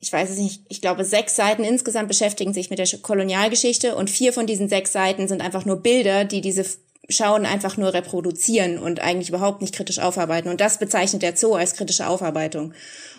ich 0.05 0.13
weiß 0.13 0.31
es 0.31 0.39
nicht, 0.39 0.63
ich 0.69 0.83
glaube, 0.83 1.05
sechs 1.05 1.35
Seiten 1.35 1.65
insgesamt 1.65 2.09
beschäftigen 2.09 2.53
sich 2.53 2.69
mit 2.69 2.79
der 2.79 2.87
Kolonialgeschichte 3.01 3.97
und 3.97 4.11
vier 4.11 4.35
von 4.35 4.47
diesen 4.47 4.69
sechs 4.69 4.93
Seiten 4.93 5.29
sind 5.29 5.41
einfach 5.41 5.65
nur 5.65 5.77
Bilder, 5.77 6.27
die 6.27 6.43
diese 6.43 6.67
Schauen 7.09 7.47
einfach 7.47 7.77
nur 7.77 7.93
reproduzieren 7.93 8.79
und 8.79 9.01
eigentlich 9.01 9.29
überhaupt 9.29 9.61
nicht 9.61 9.75
kritisch 9.75 9.99
aufarbeiten. 9.99 10.49
Und 10.49 10.61
das 10.61 10.79
bezeichnet 10.79 11.23
der 11.23 11.37
Zoo 11.37 11.55
als 11.55 11.75
kritische 11.75 12.07
Aufarbeitung. 12.07 12.73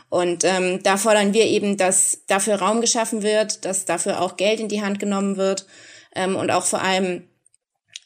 Und 0.10 0.44
ähm, 0.44 0.82
da 0.84 0.98
fordern 0.98 1.34
wir 1.34 1.46
eben, 1.46 1.78
dass 1.78 2.20
dafür 2.28 2.56
Raum 2.56 2.82
geschaffen 2.82 3.24
wird, 3.24 3.66
dass 3.66 3.86
dafür 3.86 4.22
auch 4.22 4.38
Geld 4.38 4.60
in 4.60 4.70
die 4.70 4.82
Hand 4.82 5.00
genommen 5.00 5.38
wird 5.38 5.66
ähm, 6.16 6.36
und 6.36 6.52
auch 6.52 6.66
vor 6.66 6.82
allem 6.82 7.24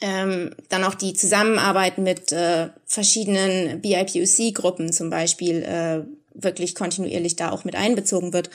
ähm, 0.02 0.56
dann 0.70 0.84
auch 0.84 0.96
die 0.96 1.14
Zusammenarbeit 1.14 1.98
mit 1.98 2.32
äh, 2.32 2.70
verschiedenen 2.86 3.82
BIPOC-Gruppen 3.82 4.94
zum 4.94 5.10
Beispiel 5.10 5.64
äh, 5.64 6.04
wirklich 6.34 6.74
kontinuierlich 6.76 7.36
da 7.36 7.52
auch 7.52 7.66
mit 7.66 7.76
einbezogen 7.76 8.34
wird. 8.34 8.50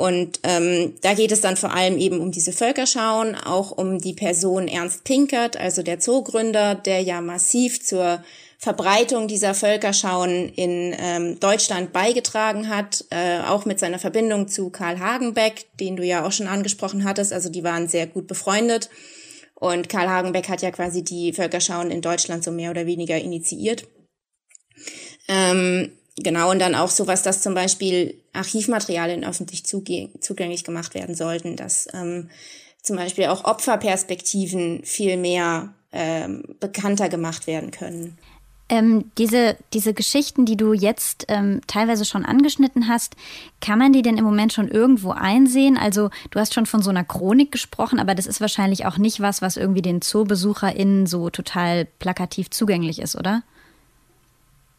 Und 0.00 0.40
ähm, 0.44 0.94
da 1.02 1.12
geht 1.12 1.30
es 1.30 1.42
dann 1.42 1.58
vor 1.58 1.74
allem 1.74 1.98
eben 1.98 2.20
um 2.20 2.30
diese 2.30 2.52
Völkerschauen, 2.52 3.34
auch 3.34 3.70
um 3.70 3.98
die 3.98 4.14
Person 4.14 4.66
Ernst 4.66 5.04
Pinkert, 5.04 5.58
also 5.58 5.82
der 5.82 6.00
Zoogründer, 6.00 6.74
der 6.74 7.02
ja 7.02 7.20
massiv 7.20 7.84
zur 7.84 8.24
Verbreitung 8.56 9.28
dieser 9.28 9.52
Völkerschauen 9.52 10.48
in 10.54 10.96
ähm, 10.98 11.38
Deutschland 11.38 11.92
beigetragen 11.92 12.70
hat, 12.70 13.04
äh, 13.10 13.40
auch 13.40 13.66
mit 13.66 13.78
seiner 13.78 13.98
Verbindung 13.98 14.48
zu 14.48 14.70
Karl 14.70 15.00
Hagenbeck, 15.00 15.66
den 15.78 15.96
du 15.96 16.02
ja 16.02 16.24
auch 16.24 16.32
schon 16.32 16.48
angesprochen 16.48 17.04
hattest. 17.04 17.34
Also 17.34 17.50
die 17.50 17.62
waren 17.62 17.86
sehr 17.86 18.06
gut 18.06 18.26
befreundet. 18.26 18.88
Und 19.54 19.90
Karl 19.90 20.08
Hagenbeck 20.08 20.48
hat 20.48 20.62
ja 20.62 20.70
quasi 20.70 21.04
die 21.04 21.34
Völkerschauen 21.34 21.90
in 21.90 22.00
Deutschland 22.00 22.42
so 22.42 22.50
mehr 22.50 22.70
oder 22.70 22.86
weniger 22.86 23.18
initiiert. 23.18 23.86
Ähm, 25.28 25.92
Genau, 26.22 26.50
und 26.50 26.58
dann 26.58 26.74
auch 26.74 26.90
sowas, 26.90 27.22
dass 27.22 27.42
zum 27.42 27.54
Beispiel 27.54 28.14
Archivmaterialien 28.34 29.24
öffentlich 29.24 29.64
zugänglich 29.64 30.64
gemacht 30.64 30.94
werden 30.94 31.14
sollten, 31.14 31.56
dass 31.56 31.88
ähm, 31.94 32.28
zum 32.82 32.96
Beispiel 32.96 33.26
auch 33.26 33.44
Opferperspektiven 33.44 34.82
viel 34.84 35.16
mehr 35.16 35.74
ähm, 35.92 36.44
bekannter 36.60 37.08
gemacht 37.08 37.46
werden 37.46 37.70
können. 37.70 38.18
Ähm, 38.68 39.10
diese, 39.18 39.56
diese 39.72 39.94
Geschichten, 39.94 40.44
die 40.44 40.56
du 40.56 40.74
jetzt 40.74 41.24
ähm, 41.28 41.60
teilweise 41.66 42.04
schon 42.04 42.24
angeschnitten 42.24 42.86
hast, 42.86 43.16
kann 43.60 43.80
man 43.80 43.92
die 43.92 44.02
denn 44.02 44.16
im 44.16 44.24
Moment 44.24 44.52
schon 44.52 44.68
irgendwo 44.68 45.10
einsehen? 45.10 45.76
Also 45.76 46.10
du 46.30 46.38
hast 46.38 46.54
schon 46.54 46.66
von 46.66 46.80
so 46.80 46.90
einer 46.90 47.02
Chronik 47.02 47.50
gesprochen, 47.50 47.98
aber 47.98 48.14
das 48.14 48.26
ist 48.26 48.40
wahrscheinlich 48.40 48.86
auch 48.86 48.96
nicht 48.96 49.20
was, 49.20 49.42
was 49.42 49.56
irgendwie 49.56 49.82
den 49.82 50.02
ZoobesucherInnen 50.02 51.06
so 51.06 51.30
total 51.30 51.86
plakativ 51.98 52.50
zugänglich 52.50 53.00
ist, 53.00 53.16
oder? 53.16 53.42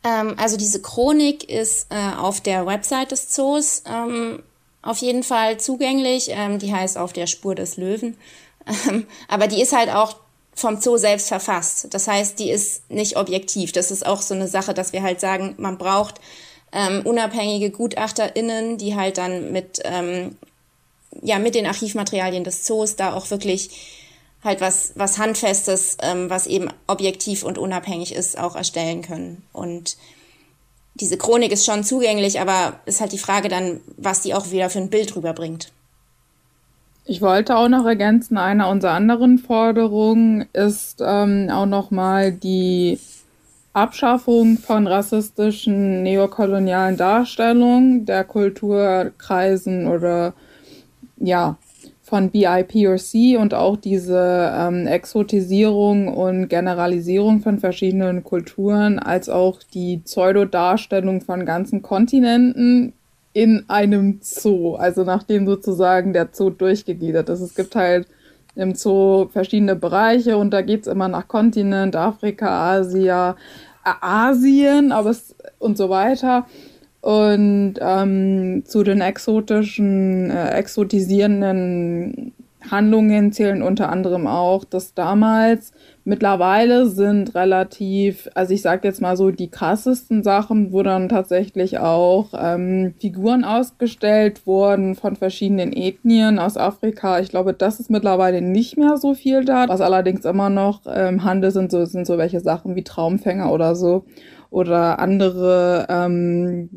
Ähm, 0.03 0.35
also 0.37 0.57
diese 0.57 0.81
Chronik 0.81 1.49
ist 1.49 1.87
äh, 1.89 2.17
auf 2.17 2.41
der 2.41 2.65
Website 2.65 3.11
des 3.11 3.29
Zoos 3.29 3.83
ähm, 3.85 4.41
auf 4.81 4.97
jeden 4.97 5.23
Fall 5.23 5.59
zugänglich. 5.59 6.29
Ähm, 6.29 6.59
die 6.59 6.73
heißt 6.73 6.97
auf 6.97 7.13
der 7.13 7.27
Spur 7.27 7.55
des 7.55 7.77
Löwen. 7.77 8.17
Ähm, 8.87 9.07
aber 9.27 9.47
die 9.47 9.61
ist 9.61 9.75
halt 9.75 9.89
auch 9.89 10.15
vom 10.53 10.79
Zoo 10.79 10.97
selbst 10.97 11.27
verfasst. 11.29 11.87
Das 11.91 12.07
heißt, 12.07 12.37
die 12.39 12.51
ist 12.51 12.89
nicht 12.89 13.17
objektiv. 13.17 13.71
Das 13.71 13.89
ist 13.89 14.05
auch 14.05 14.21
so 14.21 14.33
eine 14.33 14.47
Sache, 14.47 14.73
dass 14.73 14.93
wir 14.93 15.01
halt 15.01 15.19
sagen, 15.19 15.55
man 15.57 15.77
braucht 15.77 16.15
ähm, 16.71 17.01
unabhängige 17.05 17.71
GutachterInnen, 17.71 18.77
die 18.77 18.95
halt 18.95 19.17
dann 19.17 19.51
mit, 19.51 19.79
ähm, 19.83 20.37
ja, 21.21 21.39
mit 21.39 21.55
den 21.55 21.65
Archivmaterialien 21.65 22.43
des 22.43 22.63
Zoos 22.63 22.95
da 22.95 23.13
auch 23.13 23.29
wirklich 23.29 23.71
halt 24.43 24.61
was, 24.61 24.93
was 24.95 25.17
Handfestes, 25.17 25.97
ähm, 26.01 26.29
was 26.29 26.47
eben 26.47 26.69
objektiv 26.87 27.43
und 27.43 27.57
unabhängig 27.57 28.15
ist, 28.15 28.37
auch 28.37 28.55
erstellen 28.55 29.01
können. 29.01 29.43
Und 29.53 29.97
diese 30.95 31.17
Chronik 31.17 31.51
ist 31.51 31.65
schon 31.65 31.83
zugänglich, 31.83 32.39
aber 32.39 32.79
ist 32.85 33.01
halt 33.01 33.11
die 33.11 33.17
Frage 33.17 33.49
dann, 33.49 33.81
was 33.97 34.21
die 34.21 34.33
auch 34.33 34.51
wieder 34.51 34.69
für 34.69 34.79
ein 34.79 34.89
Bild 34.89 35.15
rüberbringt. 35.15 35.71
Ich 37.05 37.21
wollte 37.21 37.57
auch 37.57 37.67
noch 37.67 37.85
ergänzen, 37.85 38.37
eine 38.37 38.67
unserer 38.67 38.91
anderen 38.93 39.39
Forderungen 39.39 40.47
ist 40.53 41.01
ähm, 41.01 41.49
auch 41.51 41.65
nochmal 41.65 42.31
die 42.31 42.99
Abschaffung 43.73 44.57
von 44.57 44.85
rassistischen 44.85 46.03
neokolonialen 46.03 46.97
Darstellungen 46.97 48.05
der 48.05 48.23
Kulturkreisen 48.23 49.87
oder 49.87 50.33
ja, 51.17 51.57
von 52.11 52.29
BIPOC 52.29 53.39
und 53.39 53.53
auch 53.53 53.77
diese 53.77 54.51
ähm, 54.53 54.85
Exotisierung 54.85 56.09
und 56.09 56.49
Generalisierung 56.49 57.39
von 57.39 57.57
verschiedenen 57.57 58.25
Kulturen, 58.25 58.99
als 58.99 59.29
auch 59.29 59.63
die 59.73 59.99
Pseudodarstellung 59.99 61.21
von 61.21 61.45
ganzen 61.45 61.81
Kontinenten 61.81 62.91
in 63.31 63.63
einem 63.69 64.19
Zoo, 64.21 64.75
also 64.75 65.05
nachdem 65.05 65.45
sozusagen 65.45 66.11
der 66.11 66.27
Zoo 66.33 66.49
durchgegliedert 66.49 67.29
ist. 67.29 67.39
Es 67.39 67.55
gibt 67.55 67.77
halt 67.77 68.07
im 68.55 68.75
Zoo 68.75 69.29
verschiedene 69.29 69.77
Bereiche 69.77 70.35
und 70.35 70.51
da 70.51 70.63
geht's 70.63 70.87
immer 70.87 71.07
nach 71.07 71.29
Kontinent, 71.29 71.95
Afrika, 71.95 72.73
Asia, 72.73 73.37
Asien, 73.85 74.91
aber 74.91 75.11
es, 75.11 75.33
und 75.59 75.77
so 75.77 75.89
weiter. 75.89 76.45
Und 77.01 77.75
ähm, 77.81 78.63
zu 78.65 78.83
den 78.83 79.01
exotischen, 79.01 80.29
äh, 80.29 80.51
exotisierenden 80.51 82.33
Handlungen 82.69 83.31
zählen 83.31 83.63
unter 83.63 83.89
anderem 83.89 84.27
auch, 84.27 84.63
dass 84.65 84.93
damals 84.93 85.71
mittlerweile 86.03 86.87
sind 86.87 87.33
relativ, 87.33 88.29
also 88.35 88.53
ich 88.53 88.61
sage 88.61 88.87
jetzt 88.87 89.01
mal 89.01 89.17
so, 89.17 89.31
die 89.31 89.49
krassesten 89.49 90.23
Sachen, 90.23 90.71
wo 90.71 90.83
dann 90.83 91.09
tatsächlich 91.09 91.79
auch 91.79 92.29
ähm, 92.37 92.93
Figuren 92.99 93.43
ausgestellt 93.43 94.45
wurden 94.45 94.95
von 94.95 95.15
verschiedenen 95.15 95.73
Ethnien 95.73 96.37
aus 96.37 96.57
Afrika. 96.57 97.19
Ich 97.19 97.29
glaube, 97.29 97.53
das 97.53 97.79
ist 97.79 97.89
mittlerweile 97.89 98.41
nicht 98.41 98.77
mehr 98.77 98.97
so 98.97 99.13
viel 99.13 99.43
da. 99.43 99.67
Was 99.67 99.81
allerdings 99.81 100.25
immer 100.25 100.49
noch 100.49 100.81
ähm, 100.87 101.23
Handel 101.23 101.51
sind, 101.51 101.71
so, 101.71 101.85
sind 101.85 102.05
so 102.05 102.17
welche 102.17 102.41
Sachen 102.41 102.75
wie 102.75 102.83
Traumfänger 102.83 103.51
oder 103.51 103.75
so 103.75 104.05
oder 104.51 104.99
andere 104.99 105.87
ähm, 105.89 106.69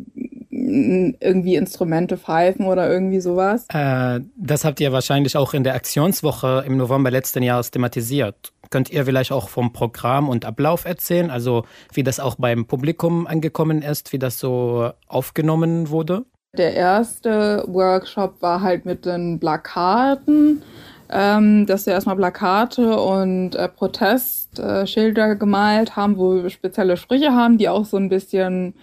irgendwie 0.50 1.56
Instrumente 1.56 2.16
pfeifen 2.16 2.66
oder 2.66 2.88
irgendwie 2.90 3.20
sowas? 3.20 3.66
Äh, 3.68 4.20
das 4.36 4.64
habt 4.64 4.80
ihr 4.80 4.92
wahrscheinlich 4.92 5.36
auch 5.36 5.52
in 5.52 5.64
der 5.64 5.74
Aktionswoche 5.74 6.64
im 6.66 6.76
November 6.76 7.10
letzten 7.10 7.42
Jahres 7.42 7.70
thematisiert. 7.70 8.52
Könnt 8.70 8.90
ihr 8.90 9.04
vielleicht 9.04 9.32
auch 9.32 9.48
vom 9.48 9.72
Programm 9.72 10.28
und 10.28 10.44
Ablauf 10.44 10.84
erzählen, 10.84 11.30
also 11.30 11.64
wie 11.92 12.04
das 12.04 12.20
auch 12.20 12.36
beim 12.36 12.66
Publikum 12.66 13.26
angekommen 13.26 13.82
ist, 13.82 14.12
wie 14.12 14.18
das 14.18 14.38
so 14.38 14.90
aufgenommen 15.06 15.90
wurde? 15.90 16.24
Der 16.56 16.74
erste 16.74 17.64
Workshop 17.66 18.40
war 18.40 18.62
halt 18.62 18.86
mit 18.86 19.04
den 19.04 19.40
Plakaten, 19.40 20.62
ähm, 21.11 21.66
dass 21.66 21.87
wir 21.87 21.92
erstmal 21.92 22.16
Plakate 22.16 22.99
und 22.99 23.54
äh, 23.54 23.68
Protestschilder 23.68 25.32
äh, 25.32 25.37
gemalt 25.37 25.96
haben, 25.96 26.16
wo 26.16 26.34
wir 26.42 26.50
spezielle 26.50 26.96
Sprüche 26.96 27.32
haben, 27.32 27.58
die 27.58 27.68
auch 27.68 27.84
so 27.84 27.96
ein 27.96 28.08
bisschen 28.08 28.75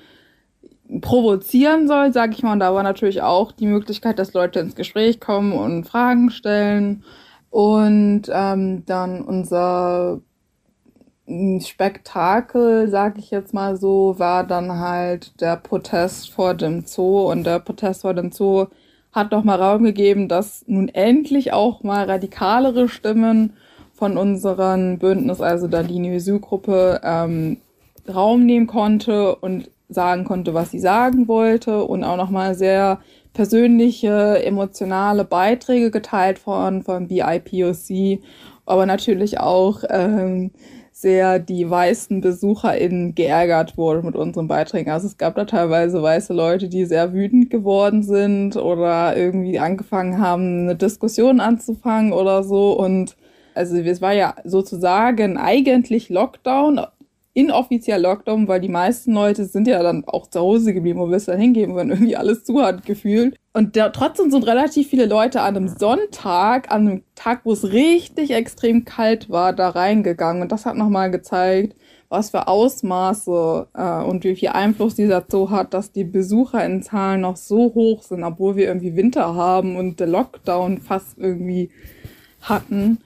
provozieren 1.00 1.88
soll, 1.88 2.12
sage 2.12 2.34
ich 2.34 2.44
mal. 2.44 2.54
Und 2.54 2.60
da 2.60 2.74
war 2.74 2.84
natürlich 2.84 3.22
auch 3.22 3.52
die 3.52 3.68
Möglichkeit, 3.68 4.20
dass 4.20 4.34
Leute 4.34 4.60
ins 4.60 4.76
Gespräch 4.76 5.20
kommen 5.20 5.54
und 5.54 5.86
Fragen 5.86 6.30
stellen. 6.30 7.04
Und 7.50 8.24
ähm, 8.32 8.86
dann 8.86 9.22
unser 9.22 10.22
Spektakel, 11.60 12.90
sag 12.90 13.18
ich 13.18 13.32
jetzt 13.32 13.54
mal 13.54 13.78
so, 13.78 14.16
war 14.20 14.44
dann 14.46 14.80
halt 14.80 15.40
der 15.40 15.56
Protest 15.56 16.30
vor 16.32 16.54
dem 16.54 16.86
Zoo. 16.86 17.32
Und 17.32 17.46
der 17.46 17.60
Protest 17.60 18.02
vor 18.02 18.14
dem 18.14 18.32
Zoo 18.32 18.68
hat 19.12 19.34
doch 19.34 19.44
mal 19.44 19.62
Raum 19.62 19.84
gegeben, 19.84 20.28
dass 20.28 20.64
nun 20.68 20.88
endlich 20.90 21.54
auch 21.54 21.84
mal 21.84 22.10
radikalere 22.10 22.88
Stimmen 22.88 23.54
von 23.94 24.18
unseren 24.18 25.00
Bündnis, 25.00 25.42
also 25.42 25.68
der 25.68 25.84
Linie 25.84 26.20
Su-Gruppe, 26.20 27.02
ähm, 27.04 27.58
Raum 28.08 28.46
nehmen 28.46 28.68
konnte 28.68 29.36
und 29.36 29.70
sagen 29.90 30.24
konnte, 30.24 30.54
was 30.54 30.72
sie 30.72 30.80
sagen 30.80 31.28
wollte 31.28 31.84
und 31.84 32.04
auch 32.04 32.18
nochmal 32.18 32.56
sehr 32.56 33.00
persönliche, 33.34 34.44
emotionale 34.44 35.24
Beiträge 35.24 35.92
geteilt 35.92 36.40
von, 36.40 36.82
von 36.82 37.08
BIPOC, 37.08 38.20
aber 38.66 38.86
natürlich 38.86 39.40
auch 39.40 39.84
ähm, 39.90 40.52
sehr 40.92 41.40
die 41.40 41.70
weißen 41.70 42.22
BesucherInnen 42.22 43.16
geärgert 43.16 43.78
wurde 43.78 44.04
mit 44.06 44.16
unseren 44.16 44.48
Beiträgen. 44.48 44.92
Also 44.92 45.08
es 45.08 45.18
gab 45.18 45.36
da 45.36 45.46
teilweise 45.46 46.02
weiße 46.04 46.34
Leute, 46.34 46.68
die 46.70 46.86
sehr 46.86 47.14
wütend 47.14 47.50
geworden 47.50 48.04
sind 48.04 48.58
oder 48.58 49.16
irgendwie 49.18 49.58
angefangen 49.58 50.20
haben, 50.20 50.64
eine 50.64 50.76
Diskussion 50.76 51.40
anzufangen 51.40 52.14
oder 52.14 52.44
so. 52.44 52.78
Und 52.78 53.16
also 53.56 53.78
es 53.78 54.02
war 54.02 54.14
ja 54.14 54.36
sozusagen 54.44 55.38
eigentlich 55.38 56.10
Lockdown, 56.10 56.82
inoffiziell 57.34 58.02
Lockdown, 58.02 58.48
weil 58.48 58.62
die 58.62 58.70
meisten 58.70 59.14
Leute 59.14 59.46
sind 59.46 59.68
ja 59.68 59.82
dann 59.82 60.04
auch 60.06 60.28
zu 60.28 60.40
Hause 60.40 60.74
geblieben, 60.74 61.00
wo 61.00 61.10
wir 61.10 61.18
es 61.18 61.26
dann 61.26 61.40
hingeben, 61.40 61.76
wenn 61.76 61.90
irgendwie 61.90 62.18
alles 62.18 62.44
zu 62.44 62.62
hat 62.62 62.86
gefühlt. 62.86 63.38
Und 63.54 63.76
da, 63.76 63.90
trotzdem 63.90 64.32
sind 64.32 64.48
relativ 64.48 64.88
viele 64.88 65.06
Leute 65.06 65.42
an 65.42 65.58
einem 65.58 65.68
Sonntag, 65.68 66.72
an 66.72 66.88
einem 66.88 67.04
Tag, 67.16 67.42
wo 67.44 67.52
es 67.52 67.72
richtig 67.72 68.32
extrem 68.32 68.86
kalt 68.86 69.30
war, 69.30 69.52
da 69.52 69.70
reingegangen. 69.70 70.42
Und 70.42 70.52
das 70.54 70.66
hat 70.66 70.78
nochmal 70.78 71.12
gezeigt, 71.12 71.76
was 72.08 72.30
für 72.30 72.48
Ausmaße 72.48 73.68
äh, 73.74 74.04
und 74.04 74.24
wie 74.24 74.36
viel 74.36 74.50
Einfluss 74.50 74.96
dieser 74.96 75.26
Zoo 75.30 75.50
hat, 75.50 75.74
dass 75.74 75.92
die 75.92 76.06
Besucher 76.06 76.64
in 76.66 76.82
Zahlen 76.82 77.22
noch 77.22 77.36
so 77.36 77.74
hoch 77.74 78.04
sind, 78.04 78.24
obwohl 78.24 78.56
wir 78.56 78.68
irgendwie 78.68 78.96
Winter 78.96 79.36
haben 79.36 79.76
und 79.76 80.00
der 80.00 80.08
Lockdown 80.08 80.78
fast 80.80 81.18
irgendwie 81.18 81.72
hatten. 82.42 83.00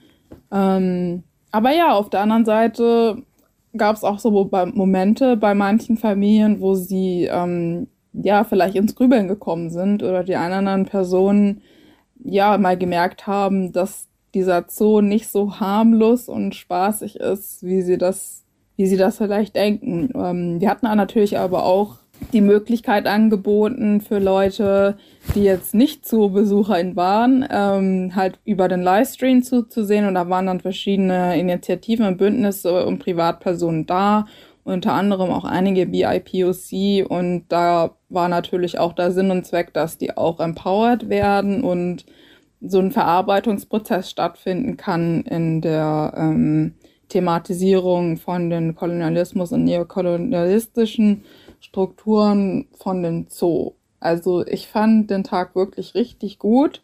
Ähm, 0.52 1.24
aber 1.50 1.72
ja, 1.72 1.92
auf 1.92 2.10
der 2.10 2.20
anderen 2.20 2.44
Seite 2.44 3.22
gab 3.76 3.96
es 3.96 4.04
auch 4.04 4.18
so 4.18 4.30
Momente 4.30 5.36
bei 5.36 5.54
manchen 5.54 5.96
Familien, 5.96 6.60
wo 6.60 6.74
sie 6.74 7.28
ähm, 7.30 7.88
ja 8.22 8.44
vielleicht 8.44 8.76
ins 8.76 8.94
Grübeln 8.94 9.28
gekommen 9.28 9.70
sind 9.70 10.02
oder 10.02 10.24
die 10.24 10.36
anderen 10.36 10.86
Personen 10.86 11.62
ja 12.24 12.56
mal 12.58 12.76
gemerkt 12.76 13.26
haben, 13.26 13.72
dass 13.72 14.08
dieser 14.34 14.64
Zoo 14.68 15.00
nicht 15.00 15.28
so 15.28 15.60
harmlos 15.60 16.28
und 16.28 16.54
spaßig 16.54 17.16
ist, 17.16 17.62
wie 17.62 17.82
sie 17.82 17.98
das, 17.98 18.44
wie 18.76 18.86
sie 18.86 18.96
das 18.96 19.18
vielleicht 19.18 19.56
denken. 19.56 20.10
Ähm, 20.14 20.60
wir 20.60 20.68
hatten 20.68 20.86
natürlich 20.86 21.38
aber 21.38 21.64
auch 21.64 21.96
die 22.32 22.40
Möglichkeit 22.40 23.06
angeboten 23.06 24.00
für 24.00 24.18
Leute, 24.18 24.96
die 25.34 25.42
jetzt 25.42 25.74
nicht 25.74 26.06
zu 26.06 26.30
BesucherInnen 26.30 26.96
waren, 26.96 27.46
ähm, 27.50 28.12
halt 28.14 28.38
über 28.44 28.68
den 28.68 28.82
Livestream 28.82 29.42
zuzusehen. 29.42 30.06
Und 30.06 30.14
da 30.14 30.28
waren 30.28 30.46
dann 30.46 30.60
verschiedene 30.60 31.38
Initiativen 31.38 32.06
und 32.06 32.18
Bündnisse 32.18 32.86
und 32.86 32.98
Privatpersonen 32.98 33.86
da, 33.86 34.26
unter 34.66 34.94
anderem 34.94 35.30
auch 35.30 35.44
einige 35.44 35.86
BIPOC. 35.86 37.08
Und 37.08 37.44
da 37.48 37.96
war 38.08 38.28
natürlich 38.28 38.78
auch 38.78 38.92
der 38.92 39.12
Sinn 39.12 39.30
und 39.30 39.46
Zweck, 39.46 39.72
dass 39.72 39.96
die 39.96 40.16
auch 40.16 40.40
empowered 40.40 41.08
werden 41.08 41.62
und 41.62 42.04
so 42.60 42.80
ein 42.80 42.90
Verarbeitungsprozess 42.90 44.10
stattfinden 44.10 44.76
kann 44.76 45.22
in 45.22 45.60
der 45.60 46.12
ähm, 46.16 46.74
Thematisierung 47.08 48.16
von 48.16 48.50
den 48.50 48.74
Kolonialismus 48.74 49.52
und 49.52 49.64
neokolonialistischen 49.64 51.22
Strukturen 51.60 52.66
von 52.76 53.04
dem 53.04 53.26
Zoo. 53.28 53.74
Also 54.00 54.44
ich 54.44 54.66
fand 54.66 55.10
den 55.10 55.22
Tag 55.22 55.54
wirklich 55.54 55.94
richtig 55.94 56.40
gut, 56.40 56.82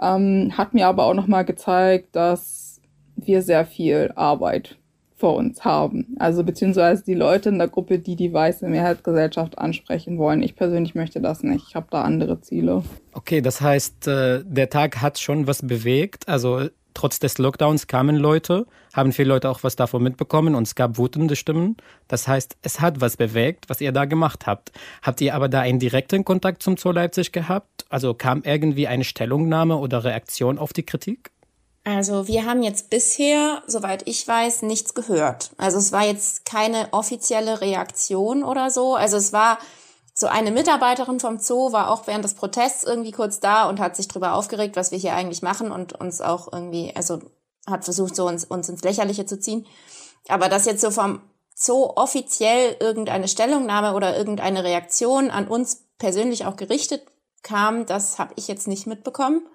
ähm, 0.00 0.52
hat 0.56 0.72
mir 0.72 0.86
aber 0.86 1.04
auch 1.04 1.14
nochmal 1.14 1.44
gezeigt, 1.44 2.16
dass 2.16 2.80
wir 3.16 3.42
sehr 3.42 3.66
viel 3.66 4.10
Arbeit 4.16 4.79
vor 5.20 5.36
uns 5.36 5.64
haben. 5.64 6.16
Also 6.18 6.42
beziehungsweise 6.42 7.04
die 7.04 7.14
Leute 7.14 7.50
in 7.50 7.58
der 7.58 7.68
Gruppe, 7.68 7.98
die 7.98 8.16
die 8.16 8.32
weiße 8.32 8.66
Mehrheitsgesellschaft 8.66 9.58
ansprechen 9.58 10.18
wollen. 10.18 10.42
Ich 10.42 10.56
persönlich 10.56 10.94
möchte 10.94 11.20
das 11.20 11.42
nicht. 11.42 11.66
Ich 11.68 11.74
habe 11.76 11.86
da 11.90 12.02
andere 12.02 12.40
Ziele. 12.40 12.82
Okay, 13.12 13.42
das 13.42 13.60
heißt, 13.60 14.08
äh, 14.08 14.42
der 14.44 14.70
Tag 14.70 15.00
hat 15.02 15.18
schon 15.18 15.46
was 15.46 15.62
bewegt. 15.62 16.28
Also 16.28 16.68
trotz 16.94 17.18
des 17.18 17.38
Lockdowns 17.38 17.86
kamen 17.86 18.16
Leute, 18.16 18.66
haben 18.94 19.12
viele 19.12 19.28
Leute 19.28 19.50
auch 19.50 19.62
was 19.62 19.76
davon 19.76 20.02
mitbekommen 20.02 20.54
und 20.54 20.64
es 20.66 20.74
gab 20.74 20.98
wutende 20.98 21.36
Stimmen. 21.36 21.76
Das 22.08 22.26
heißt, 22.26 22.56
es 22.62 22.80
hat 22.80 23.00
was 23.00 23.16
bewegt, 23.16 23.68
was 23.68 23.80
ihr 23.80 23.92
da 23.92 24.06
gemacht 24.06 24.46
habt. 24.46 24.72
Habt 25.02 25.20
ihr 25.20 25.34
aber 25.34 25.48
da 25.48 25.60
einen 25.60 25.78
direkten 25.78 26.24
Kontakt 26.24 26.62
zum 26.62 26.76
Zoo 26.76 26.92
Leipzig 26.92 27.32
gehabt? 27.32 27.84
Also 27.90 28.14
kam 28.14 28.42
irgendwie 28.44 28.86
eine 28.86 29.04
Stellungnahme 29.04 29.76
oder 29.76 30.04
Reaktion 30.04 30.58
auf 30.58 30.72
die 30.72 30.84
Kritik? 30.84 31.30
Also 31.84 32.28
wir 32.28 32.44
haben 32.44 32.62
jetzt 32.62 32.90
bisher, 32.90 33.62
soweit 33.66 34.06
ich 34.06 34.26
weiß, 34.26 34.62
nichts 34.62 34.94
gehört. 34.94 35.50
Also 35.56 35.78
es 35.78 35.92
war 35.92 36.04
jetzt 36.04 36.44
keine 36.44 36.88
offizielle 36.92 37.60
Reaktion 37.60 38.44
oder 38.44 38.70
so. 38.70 38.94
Also 38.94 39.16
es 39.16 39.32
war 39.32 39.58
so 40.12 40.26
eine 40.26 40.50
Mitarbeiterin 40.50 41.18
vom 41.18 41.38
Zoo 41.38 41.72
war 41.72 41.90
auch 41.90 42.06
während 42.06 42.24
des 42.24 42.34
Protests 42.34 42.84
irgendwie 42.84 43.12
kurz 43.12 43.40
da 43.40 43.68
und 43.68 43.80
hat 43.80 43.96
sich 43.96 44.08
darüber 44.08 44.34
aufgeregt, 44.34 44.76
was 44.76 44.90
wir 44.90 44.98
hier 44.98 45.14
eigentlich 45.14 45.40
machen 45.40 45.72
und 45.72 45.98
uns 45.98 46.20
auch 46.20 46.52
irgendwie, 46.52 46.94
also 46.94 47.20
hat 47.66 47.84
versucht, 47.84 48.14
so 48.14 48.26
uns, 48.26 48.44
uns 48.44 48.68
ins 48.68 48.82
Lächerliche 48.82 49.24
zu 49.24 49.40
ziehen. 49.40 49.66
Aber 50.28 50.50
dass 50.50 50.66
jetzt 50.66 50.82
so 50.82 50.90
vom 50.90 51.22
Zoo 51.54 51.92
offiziell 51.96 52.76
irgendeine 52.80 53.28
Stellungnahme 53.28 53.94
oder 53.94 54.16
irgendeine 54.16 54.64
Reaktion 54.64 55.30
an 55.30 55.48
uns 55.48 55.84
persönlich 55.98 56.44
auch 56.44 56.56
gerichtet 56.56 57.06
kam, 57.42 57.86
das 57.86 58.18
habe 58.18 58.34
ich 58.36 58.48
jetzt 58.48 58.68
nicht 58.68 58.86
mitbekommen. 58.86 59.46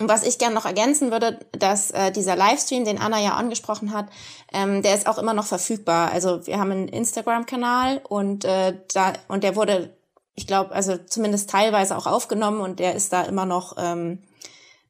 Und 0.00 0.08
was 0.08 0.24
ich 0.24 0.38
gerne 0.38 0.54
noch 0.56 0.64
ergänzen 0.64 1.12
würde, 1.12 1.38
dass 1.52 1.92
äh, 1.92 2.10
dieser 2.10 2.34
Livestream, 2.34 2.84
den 2.84 3.00
Anna 3.00 3.20
ja 3.20 3.34
angesprochen 3.34 3.92
hat, 3.92 4.06
ähm, 4.52 4.82
der 4.82 4.94
ist 4.94 5.06
auch 5.06 5.18
immer 5.18 5.34
noch 5.34 5.46
verfügbar. 5.46 6.10
Also 6.10 6.46
wir 6.46 6.58
haben 6.58 6.72
einen 6.72 6.88
Instagram-Kanal 6.88 8.00
und 8.08 8.44
äh, 8.44 8.76
da 8.92 9.12
und 9.28 9.44
der 9.44 9.54
wurde, 9.54 9.96
ich 10.34 10.48
glaube, 10.48 10.72
also 10.72 10.96
zumindest 10.96 11.48
teilweise 11.48 11.96
auch 11.96 12.06
aufgenommen 12.06 12.60
und 12.60 12.80
der 12.80 12.96
ist 12.96 13.12
da 13.12 13.22
immer 13.22 13.46
noch 13.46 13.76
ähm, 13.78 14.18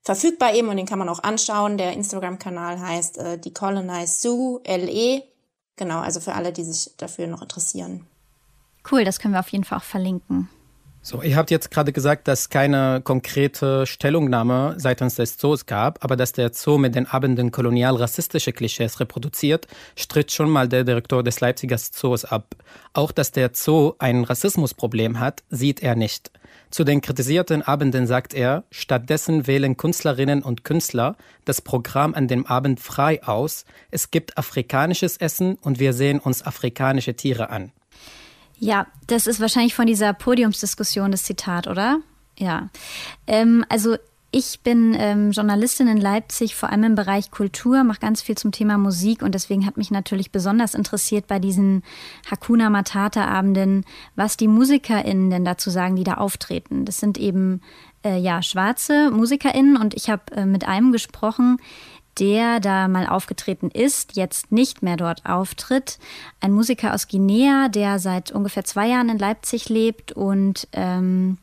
verfügbar 0.02 0.54
eben 0.54 0.68
und 0.68 0.78
den 0.78 0.86
kann 0.86 0.98
man 0.98 1.10
auch 1.10 1.22
anschauen. 1.22 1.76
Der 1.76 1.92
Instagram-Kanal 1.92 2.80
heißt 2.80 3.18
äh, 3.18 3.38
Decolonize 3.38 4.20
Zoo 4.20 4.60
LE. 4.66 5.22
Genau, 5.76 6.00
also 6.00 6.20
für 6.20 6.34
alle, 6.34 6.50
die 6.50 6.64
sich 6.64 6.96
dafür 6.96 7.26
noch 7.26 7.42
interessieren. 7.42 8.06
Cool, 8.90 9.04
das 9.04 9.18
können 9.18 9.34
wir 9.34 9.40
auf 9.40 9.48
jeden 9.48 9.64
Fall 9.64 9.78
auch 9.78 9.84
verlinken. 9.84 10.48
So, 11.06 11.20
ihr 11.20 11.36
habt 11.36 11.50
jetzt 11.50 11.70
gerade 11.70 11.92
gesagt, 11.92 12.28
dass 12.28 12.48
keine 12.48 13.02
konkrete 13.04 13.84
Stellungnahme 13.84 14.76
seitens 14.78 15.16
des 15.16 15.36
Zoos 15.36 15.66
gab, 15.66 16.02
aber 16.02 16.16
dass 16.16 16.32
der 16.32 16.54
Zoo 16.54 16.78
mit 16.78 16.94
den 16.94 17.06
Abenden 17.06 17.52
kolonial-rassistische 17.52 18.54
Klischees 18.54 19.00
reproduziert, 19.00 19.68
stritt 19.98 20.32
schon 20.32 20.48
mal 20.48 20.66
der 20.66 20.82
Direktor 20.82 21.22
des 21.22 21.40
Leipziger 21.40 21.76
Zoos 21.76 22.24
ab. 22.24 22.56
Auch 22.94 23.12
dass 23.12 23.32
der 23.32 23.50
Zoo 23.52 23.92
ein 23.98 24.24
Rassismusproblem 24.24 25.20
hat, 25.20 25.42
sieht 25.50 25.82
er 25.82 25.94
nicht. 25.94 26.30
Zu 26.70 26.84
den 26.84 27.02
kritisierten 27.02 27.60
Abenden 27.60 28.06
sagt 28.06 28.32
er, 28.32 28.64
stattdessen 28.70 29.46
wählen 29.46 29.76
Künstlerinnen 29.76 30.42
und 30.42 30.64
Künstler 30.64 31.16
das 31.44 31.60
Programm 31.60 32.14
an 32.14 32.28
dem 32.28 32.46
Abend 32.46 32.80
frei 32.80 33.22
aus. 33.22 33.66
Es 33.90 34.10
gibt 34.10 34.38
afrikanisches 34.38 35.18
Essen 35.18 35.56
und 35.56 35.78
wir 35.78 35.92
sehen 35.92 36.18
uns 36.18 36.46
afrikanische 36.46 37.12
Tiere 37.12 37.50
an. 37.50 37.72
Ja, 38.58 38.86
das 39.06 39.26
ist 39.26 39.40
wahrscheinlich 39.40 39.74
von 39.74 39.86
dieser 39.86 40.12
Podiumsdiskussion 40.12 41.10
das 41.10 41.24
Zitat, 41.24 41.66
oder? 41.66 41.98
Ja. 42.38 42.68
Ähm, 43.26 43.64
also 43.68 43.96
ich 44.36 44.62
bin 44.64 44.96
ähm, 44.98 45.30
Journalistin 45.30 45.86
in 45.86 45.96
Leipzig, 45.96 46.56
vor 46.56 46.70
allem 46.70 46.82
im 46.82 46.94
Bereich 46.96 47.30
Kultur, 47.30 47.84
mache 47.84 48.00
ganz 48.00 48.20
viel 48.20 48.36
zum 48.36 48.50
Thema 48.50 48.78
Musik 48.78 49.22
und 49.22 49.32
deswegen 49.32 49.64
hat 49.64 49.76
mich 49.76 49.92
natürlich 49.92 50.32
besonders 50.32 50.74
interessiert 50.74 51.28
bei 51.28 51.38
diesen 51.38 51.84
Hakuna 52.28 52.68
Matata 52.68 53.26
Abenden, 53.26 53.84
was 54.16 54.36
die 54.36 54.48
MusikerInnen 54.48 55.30
denn 55.30 55.44
dazu 55.44 55.70
sagen, 55.70 55.94
die 55.94 56.02
da 56.02 56.14
auftreten. 56.14 56.84
Das 56.84 56.98
sind 56.98 57.16
eben 57.16 57.60
äh, 58.04 58.18
ja 58.18 58.42
schwarze 58.42 59.12
MusikerInnen 59.12 59.76
und 59.76 59.94
ich 59.94 60.10
habe 60.10 60.24
äh, 60.32 60.46
mit 60.46 60.66
einem 60.66 60.90
gesprochen, 60.90 61.58
der 62.18 62.60
da 62.60 62.88
mal 62.88 63.06
aufgetreten 63.06 63.70
ist, 63.70 64.16
jetzt 64.16 64.52
nicht 64.52 64.82
mehr 64.82 64.96
dort 64.96 65.26
auftritt. 65.26 65.98
Ein 66.40 66.52
Musiker 66.52 66.94
aus 66.94 67.08
Guinea, 67.08 67.68
der 67.68 67.98
seit 67.98 68.30
ungefähr 68.30 68.64
zwei 68.64 68.88
Jahren 68.88 69.08
in 69.08 69.18
Leipzig 69.18 69.68
lebt. 69.68 70.12
Und 70.12 70.68
ähm, 70.72 71.38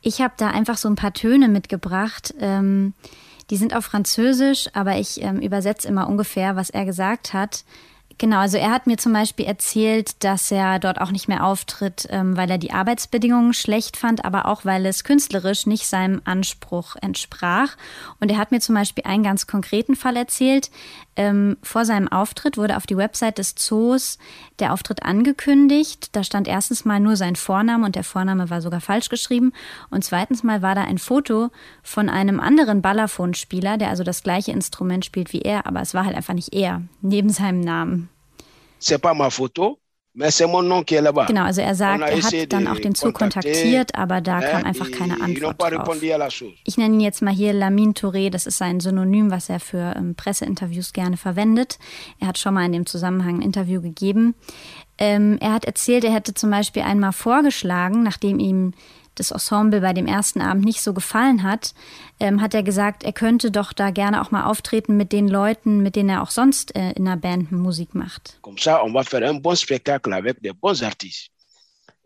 ich 0.00 0.20
habe 0.20 0.34
da 0.36 0.50
einfach 0.50 0.76
so 0.76 0.88
ein 0.88 0.96
paar 0.96 1.12
Töne 1.12 1.48
mitgebracht. 1.48 2.34
Ähm, 2.38 2.94
die 3.50 3.56
sind 3.56 3.74
auf 3.76 3.84
Französisch, 3.84 4.68
aber 4.72 4.96
ich 4.96 5.22
ähm, 5.22 5.40
übersetze 5.40 5.88
immer 5.88 6.08
ungefähr, 6.08 6.56
was 6.56 6.70
er 6.70 6.84
gesagt 6.84 7.32
hat. 7.32 7.64
Genau, 8.16 8.38
also 8.38 8.58
er 8.58 8.70
hat 8.70 8.86
mir 8.86 8.96
zum 8.96 9.12
Beispiel 9.12 9.44
erzählt, 9.44 10.22
dass 10.22 10.50
er 10.52 10.78
dort 10.78 11.00
auch 11.00 11.10
nicht 11.10 11.26
mehr 11.26 11.44
auftritt, 11.44 12.06
ähm, 12.10 12.36
weil 12.36 12.48
er 12.48 12.58
die 12.58 12.72
Arbeitsbedingungen 12.72 13.54
schlecht 13.54 13.96
fand, 13.96 14.24
aber 14.24 14.46
auch 14.46 14.64
weil 14.64 14.86
es 14.86 15.02
künstlerisch 15.02 15.66
nicht 15.66 15.86
seinem 15.86 16.22
Anspruch 16.24 16.94
entsprach. 17.00 17.76
Und 18.20 18.30
er 18.30 18.38
hat 18.38 18.52
mir 18.52 18.60
zum 18.60 18.76
Beispiel 18.76 19.04
einen 19.04 19.24
ganz 19.24 19.48
konkreten 19.48 19.96
Fall 19.96 20.16
erzählt. 20.16 20.70
Ähm, 21.16 21.56
vor 21.62 21.84
seinem 21.84 22.08
Auftritt 22.08 22.56
wurde 22.56 22.76
auf 22.76 22.86
die 22.86 22.96
Website 22.96 23.38
des 23.38 23.56
Zoos 23.56 24.18
der 24.60 24.72
Auftritt 24.72 25.02
angekündigt. 25.02 26.10
Da 26.12 26.22
stand 26.22 26.46
erstens 26.46 26.84
mal 26.84 27.00
nur 27.00 27.16
sein 27.16 27.34
Vorname 27.34 27.84
und 27.84 27.96
der 27.96 28.04
Vorname 28.04 28.48
war 28.48 28.62
sogar 28.62 28.80
falsch 28.80 29.08
geschrieben. 29.08 29.52
Und 29.90 30.04
zweitens 30.04 30.44
mal 30.44 30.62
war 30.62 30.76
da 30.76 30.82
ein 30.82 30.98
Foto 30.98 31.50
von 31.82 32.08
einem 32.08 32.38
anderen 32.38 32.80
Balafon-Spieler, 32.80 33.76
der 33.76 33.88
also 33.88 34.04
das 34.04 34.22
gleiche 34.22 34.52
Instrument 34.52 35.04
spielt 35.04 35.32
wie 35.32 35.42
er, 35.42 35.66
aber 35.66 35.80
es 35.80 35.94
war 35.94 36.04
halt 36.04 36.16
einfach 36.16 36.34
nicht 36.34 36.52
er, 36.52 36.82
neben 37.00 37.30
seinem 37.30 37.60
Namen 37.60 38.03
c'est 38.84 38.98
pas 38.98 39.14
ma 39.14 39.30
photo, 39.30 39.78
mais 40.14 40.30
c'est 40.30 40.46
mon 40.46 40.62
nom 40.62 40.84
qui 40.84 40.94
est 40.94 41.00
là-bas. 41.00 41.26
Genau, 41.26 41.42
also 41.42 41.60
er 41.60 41.74
sagt, 41.74 42.02
er 42.02 42.22
hat 42.22 42.52
dann 42.52 42.68
auch 42.68 42.78
den 42.78 42.94
Zoo 42.94 43.12
kontaktiert, 43.12 43.94
aber 43.94 44.20
da 44.20 44.40
kam 44.40 44.64
einfach 44.64 44.90
keine 44.90 45.20
Antwort 45.20 45.60
drauf. 45.60 45.96
Ich 46.64 46.76
nenne 46.76 46.94
ihn 46.94 47.00
jetzt 47.00 47.22
mal 47.22 47.34
hier 47.34 47.52
Lamine 47.52 47.92
Touré, 47.94 48.30
das 48.30 48.46
ist 48.46 48.58
sein 48.58 48.80
Synonym, 48.80 49.30
was 49.30 49.48
er 49.48 49.58
für 49.58 49.94
ähm, 49.96 50.14
Presseinterviews 50.14 50.92
gerne 50.92 51.16
verwendet. 51.16 51.78
Er 52.20 52.28
hat 52.28 52.38
schon 52.38 52.54
mal 52.54 52.64
in 52.64 52.72
dem 52.72 52.86
Zusammenhang 52.86 53.38
ein 53.38 53.42
Interview 53.42 53.80
gegeben. 53.80 54.34
Ähm, 54.98 55.38
er 55.40 55.52
hat 55.52 55.64
erzählt, 55.64 56.04
er 56.04 56.12
hätte 56.12 56.34
zum 56.34 56.50
Beispiel 56.50 56.82
einmal 56.82 57.12
vorgeschlagen, 57.12 58.04
nachdem 58.04 58.38
ihm 58.38 58.74
das 59.14 59.30
Ensemble 59.30 59.80
bei 59.80 59.92
dem 59.92 60.06
ersten 60.06 60.40
Abend 60.40 60.64
nicht 60.64 60.82
so 60.82 60.92
gefallen 60.92 61.42
hat, 61.42 61.74
ähm, 62.20 62.40
hat 62.40 62.54
er 62.54 62.62
gesagt, 62.62 63.02
er 63.02 63.12
könnte 63.12 63.50
doch 63.50 63.72
da 63.72 63.90
gerne 63.90 64.20
auch 64.22 64.30
mal 64.30 64.44
auftreten 64.44 64.96
mit 64.96 65.12
den 65.12 65.28
Leuten, 65.28 65.82
mit 65.82 65.96
denen 65.96 66.10
er 66.10 66.22
auch 66.22 66.30
sonst 66.30 66.74
äh, 66.76 66.92
in 66.92 67.04
der 67.04 67.16
Band 67.16 67.52
Musik 67.52 67.94
macht. 67.94 68.38
Comme 68.42 68.58
ça, 68.58 68.82
on 68.84 68.92
va 68.92 69.02
faire 69.02 69.28
un 69.28 69.40
bon 69.40 69.56
spectacle 69.56 70.12
avec 70.12 70.40
des 70.42 70.52
bons 70.52 70.82
artistes. 70.82 71.30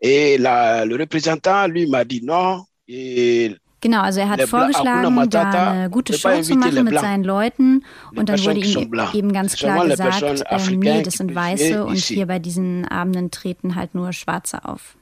Et 0.01 0.37
la, 0.37 0.85
le 0.85 0.95
représentant, 0.95 1.67
lui, 1.67 1.85
m'a 1.87 2.05
dit 2.05 2.21
non. 2.23 2.65
Et 2.87 3.55
Genau, 3.81 4.01
also 4.01 4.19
er 4.19 4.29
hat 4.29 4.41
vorgeschlagen, 4.41 5.29
da 5.29 5.71
eine 5.71 5.89
gute 5.89 6.13
Show 6.13 6.41
zu 6.41 6.55
machen 6.55 6.83
mit 6.83 6.99
seinen 6.99 7.23
Leuten 7.23 7.85
und 8.13 8.27
dann 8.27 8.43
wurde 8.43 8.59
ihm 8.59 8.91
eben 9.13 9.31
ganz 9.31 9.55
klar 9.55 9.87
gesagt, 9.87 10.43
ähm, 10.49 10.79
nee, 10.79 11.01
das 11.01 11.13
sind 11.15 11.33
Weiße 11.33 11.85
und 11.85 11.97
hier 11.97 12.25
bei 12.25 12.39
diesen 12.39 12.85
Abenden 12.85 13.31
treten 13.31 13.75
halt 13.75 13.95
nur 13.95 14.11
Schwarze 14.11 14.65
auf. 14.65 14.97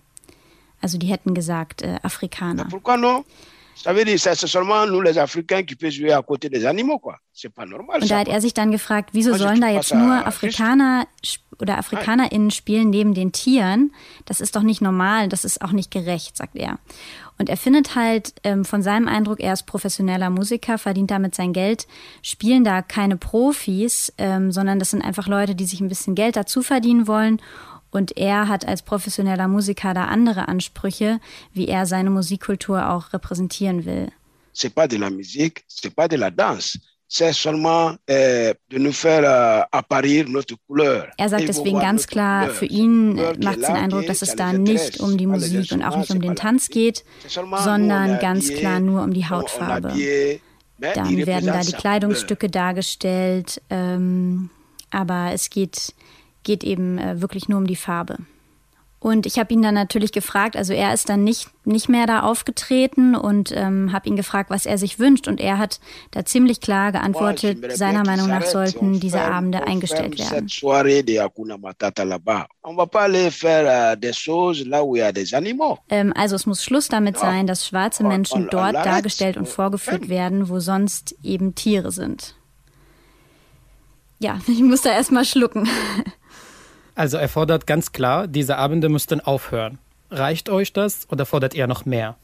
Also 0.81 0.97
die 0.97 1.07
hätten 1.07 1.33
gesagt 1.33 1.81
äh, 1.81 1.97
Afrikaner. 2.03 2.67
Pourquoi 2.69 2.97
non? 2.97 3.23
Ça 3.83 3.93
veut 3.93 4.05
dire, 4.05 4.17
c'est 4.17 4.47
seulement 4.47 4.87
nous 4.87 5.01
les 5.01 5.19
Africains 5.19 5.61
qui 5.61 5.75
peuvent 5.75 5.91
jouer 5.91 6.11
à 6.11 6.21
côté 6.23 6.49
des 6.49 6.65
animaux, 6.65 6.97
quoi. 6.97 7.19
C'est 7.31 7.53
pas 7.53 7.65
normal. 7.65 8.01
Und 8.01 8.09
da 8.09 8.17
hat 8.17 8.27
er 8.27 8.41
sich 8.41 8.55
dann 8.55 8.71
gefragt, 8.71 9.11
wieso 9.13 9.35
sollen 9.35 9.61
da 9.61 9.69
jetzt 9.69 9.93
nur 9.93 10.25
Afrikaner 10.25 11.05
oder 11.59 11.77
AfrikanerInnen 11.77 12.49
spielen 12.49 12.89
neben 12.89 13.13
den 13.13 13.31
Tieren? 13.31 13.93
Das 14.25 14.41
ist 14.41 14.55
doch 14.55 14.63
nicht 14.63 14.81
normal, 14.81 15.29
das 15.29 15.45
ist 15.45 15.61
auch 15.61 15.73
nicht 15.73 15.91
gerecht, 15.91 16.37
sagt 16.37 16.55
er. 16.55 16.79
Und 17.37 17.49
er 17.49 17.57
findet 17.57 17.93
halt 17.93 18.33
ähm, 18.43 18.65
von 18.65 18.81
seinem 18.81 19.07
Eindruck, 19.07 19.39
er 19.39 19.53
ist 19.53 19.67
professioneller 19.67 20.31
Musiker, 20.31 20.79
verdient 20.79 21.11
damit 21.11 21.35
sein 21.35 21.53
Geld, 21.53 21.85
spielen 22.23 22.63
da 22.63 22.81
keine 22.81 23.15
Profis, 23.15 24.11
ähm, 24.17 24.51
sondern 24.51 24.79
das 24.79 24.89
sind 24.89 25.03
einfach 25.03 25.27
Leute, 25.27 25.53
die 25.53 25.65
sich 25.65 25.81
ein 25.81 25.89
bisschen 25.89 26.15
Geld 26.15 26.35
dazu 26.35 26.63
verdienen 26.63 27.07
wollen 27.07 27.39
und 27.91 28.17
er 28.17 28.47
hat 28.47 28.67
als 28.67 28.81
professioneller 28.81 29.47
Musiker 29.47 29.93
da 29.93 30.05
andere 30.05 30.47
Ansprüche, 30.47 31.19
wie 31.53 31.67
er 31.67 31.85
seine 31.85 32.09
Musikkultur 32.09 32.89
auch 32.89 33.13
repräsentieren 33.13 33.85
will. 33.85 34.11
C'est 34.53 34.73
pas 34.73 34.87
de 34.87 34.97
la 34.97 35.09
musique, 35.09 35.63
c'est 35.67 35.93
pas 35.93 36.07
de 36.07 36.15
la 36.17 36.31
danse. 36.31 36.79
C'est 37.09 37.31
seulement 37.31 37.95
euh, 38.09 38.53
de 38.69 38.77
nous 38.77 38.91
faire 38.91 39.23
euh, 39.23 39.63
apparir 39.71 40.27
notre 40.27 40.55
couleur. 40.67 41.07
Er 41.17 41.29
sagt 41.29 41.47
deswegen 41.47 41.79
ganz 41.79 42.05
klar, 42.07 42.49
für 42.49 42.65
ihn 42.65 43.15
macht 43.15 43.59
es 43.59 43.67
den 43.67 43.77
Eindruck, 43.77 44.07
dass 44.07 44.21
es 44.21 44.35
da 44.35 44.51
nicht 44.51 44.99
um 44.99 45.17
die 45.17 45.25
Musik 45.25 45.71
und 45.71 45.83
auch 45.83 45.95
nicht 45.95 46.11
um 46.11 46.19
den 46.19 46.35
Tanz 46.35 46.67
geht, 46.67 47.05
sondern 47.27 48.19
ganz 48.19 48.49
klar 48.49 48.81
nur 48.81 49.03
um 49.03 49.13
die 49.13 49.29
Hautfarbe. 49.29 49.93
Dann 50.79 51.25
werden 51.25 51.45
da 51.45 51.61
die 51.61 51.71
Kleidungsstücke 51.71 52.49
dargestellt, 52.49 53.61
ähm, 53.69 54.49
aber 54.91 55.31
es 55.33 55.49
geht 55.49 55.93
geht 56.47 56.63
eben 56.63 56.97
äh, 56.97 57.21
wirklich 57.21 57.47
nur 57.49 57.59
um 57.59 57.67
die 57.67 57.75
Farbe. 57.75 58.17
Und 58.99 59.27
ich 59.27 59.37
habe 59.37 59.53
ihn 59.53 59.61
dann 59.61 59.75
natürlich 59.75 60.11
gefragt, 60.11 60.55
also 60.55 60.73
er 60.73 60.91
ist 60.91 61.07
dann 61.07 61.23
nicht, 61.23 61.49
nicht 61.65 61.87
mehr 61.87 62.07
da 62.07 62.21
aufgetreten 62.21 63.15
und 63.15 63.51
ähm, 63.55 63.93
habe 63.93 64.09
ihn 64.09 64.15
gefragt, 64.15 64.49
was 64.49 64.65
er 64.65 64.79
sich 64.79 64.97
wünscht. 64.97 65.27
Und 65.27 65.39
er 65.39 65.59
hat 65.59 65.79
da 66.09 66.25
ziemlich 66.25 66.61
klar 66.61 66.91
geantwortet, 66.91 67.77
seiner 67.77 68.03
Meinung 68.03 68.27
nach 68.27 68.41
sollten 68.41 68.99
diese 68.99 69.21
Abende 69.21 69.67
eingestellt 69.67 70.17
werden. 70.17 70.47
Ähm, 75.89 76.11
also 76.15 76.35
es 76.35 76.47
muss 76.47 76.63
Schluss 76.63 76.87
damit 76.87 77.19
sein, 77.19 77.45
dass 77.45 77.67
schwarze 77.67 78.03
Menschen 78.03 78.47
dort 78.49 78.73
dargestellt 78.73 79.37
und 79.37 79.47
vorgeführt 79.47 80.09
werden, 80.09 80.49
wo 80.49 80.59
sonst 80.59 81.15
eben 81.21 81.53
Tiere 81.53 81.91
sind. 81.91 82.33
Ja, 84.19 84.39
ich 84.47 84.61
muss 84.61 84.81
da 84.81 84.89
erstmal 84.89 85.25
schlucken. 85.25 85.69
Also 86.97 87.17
er 87.17 87.29
fordert 87.29 87.67
ganz 87.67 87.91
klar, 87.91 88.27
diese 88.27 88.57
Abende 88.57 88.89
müssten 88.89 89.21
aufhören. 89.21 89.77
Reicht 90.09 90.49
euch 90.49 90.73
das 90.73 91.07
oder 91.11 91.27
fordert 91.27 91.53
ihr 91.53 91.67
noch 91.67 91.85
mehr? 91.85 92.15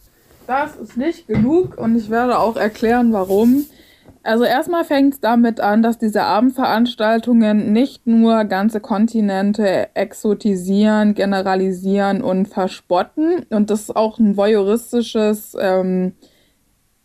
Das 0.48 0.76
ist 0.76 0.98
nicht 0.98 1.28
genug 1.28 1.78
und 1.78 1.96
ich 1.96 2.10
werde 2.10 2.40
auch 2.40 2.56
erklären, 2.56 3.14
warum. 3.14 3.66
Also 4.24 4.46
erstmal 4.46 4.84
fängt 4.84 5.14
es 5.14 5.20
damit 5.20 5.60
an, 5.60 5.84
dass 5.84 6.00
diese 6.00 6.24
Abendveranstaltungen 6.24 7.72
nicht 7.72 8.08
nur 8.08 8.46
ganze 8.46 8.80
Kontinente 8.80 9.96
exotisieren, 9.96 11.14
generalisieren 11.14 12.24
und 12.24 12.48
verspotten. 12.48 13.46
Und 13.52 13.70
das 13.70 13.82
ist 13.82 13.96
auch 13.96 14.18
ein 14.18 14.38
voyeuristisches, 14.38 15.56
ähm, 15.60 16.14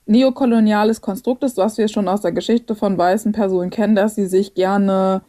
neokoloniales 0.07 1.03
Konstrukt 1.03 1.45
ist, 1.45 1.59
was 1.59 1.77
wir 1.77 1.89
schon 1.89 2.09
aus 2.09 2.23
der 2.23 2.33
Geschichte 2.33 2.75
von 2.75 2.97
weißen 2.97 3.33
Personen 3.33 3.69
kennen, 3.69 3.95
dass 3.95 4.15
sie 4.15 4.27
sich 4.27 4.55
gerne 4.55 5.21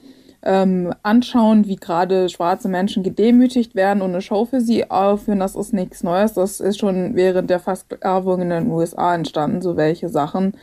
ähm, 0.43 0.93
anschauen, 1.03 1.67
wie 1.67 1.75
gerade 1.75 2.29
schwarze 2.29 2.69
Menschen 2.69 3.03
gedemütigt 3.03 3.75
werden 3.75 4.01
und 4.01 4.11
eine 4.11 4.21
Show 4.21 4.45
für 4.45 4.61
sie 4.61 4.89
aufführen, 4.89 5.39
das 5.39 5.55
ist 5.55 5.73
nichts 5.73 6.03
Neues. 6.03 6.33
Das 6.33 6.59
ist 6.59 6.79
schon 6.79 7.15
während 7.15 7.49
der 7.49 7.59
Versklavung 7.59 8.41
in 8.41 8.49
den 8.49 8.71
USA 8.71 9.15
entstanden, 9.15 9.61
so 9.61 9.75
welche 9.75 10.09
Sachen. 10.09 10.53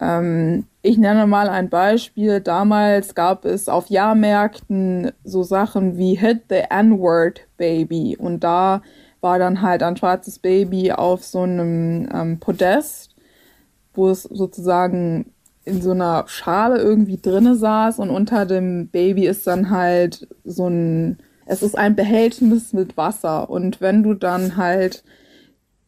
Ähm, 0.00 0.66
ich 0.82 0.98
nenne 0.98 1.26
mal 1.26 1.48
ein 1.48 1.70
Beispiel. 1.70 2.40
Damals 2.40 3.14
gab 3.14 3.44
es 3.44 3.68
auf 3.68 3.88
Jahrmärkten 3.88 5.12
so 5.24 5.42
Sachen 5.42 5.96
wie 5.96 6.14
Hit 6.14 6.44
the 6.50 6.64
N-Word 6.68 7.40
Baby. 7.56 8.16
Und 8.18 8.44
da 8.44 8.82
war 9.20 9.38
dann 9.38 9.62
halt 9.62 9.82
ein 9.82 9.96
schwarzes 9.96 10.38
Baby 10.38 10.92
auf 10.92 11.24
so 11.24 11.40
einem 11.40 12.08
ähm, 12.12 12.38
Podest, 12.38 13.16
wo 13.94 14.10
es 14.10 14.24
sozusagen 14.24 15.32
in 15.66 15.82
so 15.82 15.90
einer 15.90 16.24
Schale 16.28 16.78
irgendwie 16.78 17.18
drinne 17.20 17.56
saß 17.56 17.98
und 17.98 18.08
unter 18.08 18.46
dem 18.46 18.88
Baby 18.88 19.26
ist 19.26 19.46
dann 19.46 19.70
halt 19.70 20.28
so 20.44 20.68
ein, 20.68 21.18
es 21.44 21.62
ist 21.62 21.76
ein 21.76 21.96
Behältnis 21.96 22.72
mit 22.72 22.96
Wasser 22.96 23.50
und 23.50 23.80
wenn 23.80 24.02
du 24.02 24.14
dann 24.14 24.56
halt 24.56 25.04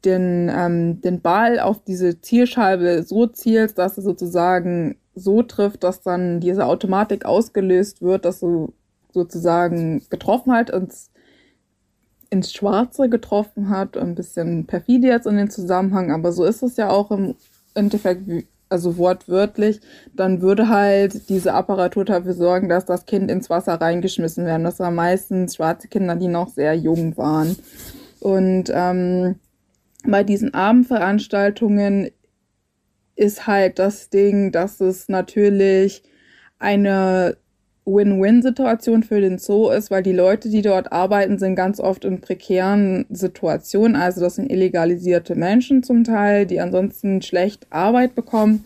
den, 0.05 0.51
ähm, 0.53 1.01
den 1.01 1.21
Ball 1.21 1.61
auf 1.61 1.83
diese 1.85 2.21
Zielscheibe 2.21 3.05
so 3.05 3.27
zielst, 3.27 3.79
dass 3.79 3.99
es 3.99 4.05
sozusagen 4.05 4.97
so 5.14 5.43
trifft, 5.43 5.85
dass 5.85 6.03
dann 6.03 6.41
diese 6.41 6.67
Automatik 6.67 7.25
ausgelöst 7.25 8.03
wird, 8.03 8.25
dass 8.25 8.41
du 8.41 8.73
sozusagen 9.12 10.03
getroffen 10.11 10.53
halt 10.53 10.71
ins, 10.71 11.11
ins 12.31 12.53
Schwarze 12.53 13.09
getroffen 13.09 13.71
hat. 13.71 13.97
Ein 13.97 14.14
bisschen 14.14 14.67
perfide 14.67 15.09
jetzt 15.09 15.27
in 15.27 15.37
den 15.37 15.51
Zusammenhang, 15.51 16.12
aber 16.12 16.33
so 16.33 16.45
ist 16.45 16.62
es 16.62 16.77
ja 16.77 16.91
auch 16.91 17.11
im 17.11 17.35
Endeffekt 17.75 18.29
also 18.68 18.96
wortwörtlich, 18.98 19.81
dann 20.14 20.42
würde 20.42 20.68
halt 20.68 21.28
diese 21.28 21.54
Apparatur 21.54 22.04
dafür 22.04 22.35
sorgen, 22.35 22.68
dass 22.68 22.85
das 22.85 23.07
Kind 23.07 23.31
ins 23.31 23.50
Wasser 23.50 23.74
reingeschmissen 23.74 24.44
werden. 24.44 24.64
Das 24.64 24.78
waren 24.78 24.94
meistens 24.94 25.57
schwarze 25.57 25.88
Kinder, 25.88 26.16
die 26.16 26.28
noch 26.28 26.48
sehr 26.48 26.74
jung 26.74 27.16
waren. 27.16 27.57
Und 28.20 28.70
ähm, 28.72 29.37
bei 30.04 30.24
diesen 30.24 30.54
Abendveranstaltungen 30.54 32.11
ist 33.16 33.46
halt 33.46 33.78
das 33.78 34.11
Ding, 34.11 34.52
dass 34.52 34.81
es 34.81 35.09
natürlich 35.09 36.02
eine 36.59 37.37
Win-Win-Situation 37.94 39.03
für 39.03 39.20
den 39.20 39.38
Zoo 39.38 39.70
ist, 39.70 39.90
weil 39.90 40.03
die 40.03 40.12
Leute, 40.12 40.48
die 40.48 40.62
dort 40.62 40.92
arbeiten, 40.92 41.38
sind 41.38 41.57
ganz 41.57 41.81
oft 41.81 42.05
in 42.05 42.20
prekären 42.20 43.07
Situationen. 43.11 43.96
Also 43.96 44.20
das 44.20 44.37
sind 44.37 44.51
illegalisierte 44.51 45.35
Menschen 45.35 45.83
zum 45.83 46.05
Teil, 46.05 46.46
die 46.46 46.61
ansonsten 46.61 47.22
schlecht 47.22 47.66
Arbeit 47.70 48.14
bekommen. 48.14 48.64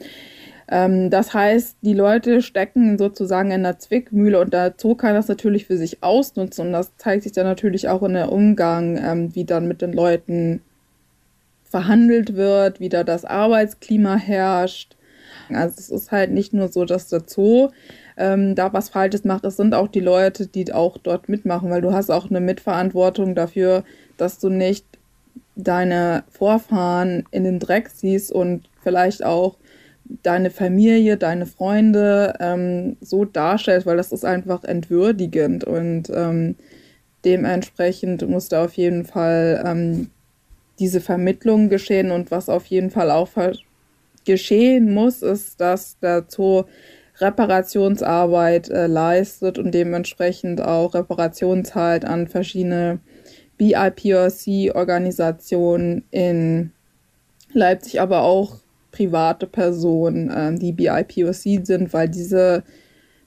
Ähm, 0.68 1.10
das 1.10 1.34
heißt, 1.34 1.76
die 1.82 1.94
Leute 1.94 2.42
stecken 2.42 2.98
sozusagen 2.98 3.50
in 3.50 3.62
der 3.62 3.78
Zwickmühle 3.78 4.40
und 4.40 4.52
der 4.52 4.74
Zoo 4.76 4.94
kann 4.94 5.14
das 5.14 5.28
natürlich 5.28 5.66
für 5.66 5.76
sich 5.76 6.02
ausnutzen 6.02 6.68
und 6.68 6.72
das 6.72 6.96
zeigt 6.96 7.24
sich 7.24 7.32
dann 7.32 7.46
natürlich 7.46 7.88
auch 7.88 8.02
in 8.02 8.14
der 8.14 8.32
Umgang, 8.32 8.96
ähm, 8.96 9.34
wie 9.34 9.44
dann 9.44 9.68
mit 9.68 9.82
den 9.82 9.92
Leuten 9.92 10.62
verhandelt 11.64 12.36
wird, 12.36 12.80
wie 12.80 12.88
da 12.88 13.04
das 13.04 13.24
Arbeitsklima 13.24 14.16
herrscht. 14.16 14.96
Also 15.50 15.74
es 15.78 15.90
ist 15.90 16.12
halt 16.12 16.30
nicht 16.30 16.52
nur 16.52 16.68
so, 16.68 16.84
dass 16.84 17.08
der 17.08 17.22
Zoo 17.26 17.70
ähm, 18.16 18.54
da 18.54 18.72
was 18.72 18.88
Falsches 18.88 19.24
macht. 19.24 19.44
Es 19.44 19.56
sind 19.56 19.74
auch 19.74 19.88
die 19.88 20.00
Leute, 20.00 20.46
die 20.46 20.72
auch 20.72 20.98
dort 20.98 21.28
mitmachen, 21.28 21.70
weil 21.70 21.82
du 21.82 21.92
hast 21.92 22.10
auch 22.10 22.30
eine 22.30 22.40
Mitverantwortung 22.40 23.34
dafür, 23.34 23.84
dass 24.16 24.38
du 24.38 24.48
nicht 24.48 24.86
deine 25.56 26.24
Vorfahren 26.30 27.24
in 27.30 27.44
den 27.44 27.58
Dreck 27.58 27.90
siehst 27.90 28.32
und 28.32 28.68
vielleicht 28.82 29.24
auch 29.24 29.56
deine 30.22 30.50
Familie, 30.50 31.16
deine 31.16 31.46
Freunde 31.46 32.34
ähm, 32.40 32.96
so 33.00 33.24
darstellst, 33.24 33.86
weil 33.86 33.96
das 33.96 34.12
ist 34.12 34.24
einfach 34.24 34.64
entwürdigend 34.64 35.64
und 35.64 36.10
ähm, 36.10 36.56
dementsprechend 37.24 38.28
muss 38.28 38.48
da 38.48 38.64
auf 38.64 38.74
jeden 38.74 39.04
Fall 39.04 39.62
ähm, 39.64 40.10
diese 40.78 41.00
Vermittlung 41.00 41.68
geschehen 41.68 42.10
und 42.10 42.30
was 42.30 42.48
auf 42.48 42.66
jeden 42.66 42.90
Fall 42.90 43.10
auch 43.10 43.28
geschehen 44.24 44.92
muss, 44.92 45.22
ist, 45.22 45.60
dass 45.60 45.96
Zoo 46.28 46.64
Reparationsarbeit 47.18 48.70
äh, 48.70 48.86
leistet 48.86 49.58
und 49.58 49.72
dementsprechend 49.72 50.60
auch 50.60 50.94
Reparationen 50.94 51.64
zahlt 51.64 52.04
an 52.04 52.26
verschiedene 52.26 52.98
BIPOC-Organisationen 53.58 56.04
in 56.10 56.72
Leipzig, 57.52 58.00
aber 58.00 58.22
auch 58.22 58.56
private 58.90 59.46
Personen, 59.46 60.30
äh, 60.30 60.58
die 60.58 60.72
BIPOC 60.72 61.64
sind, 61.64 61.92
weil 61.92 62.08
diese 62.08 62.64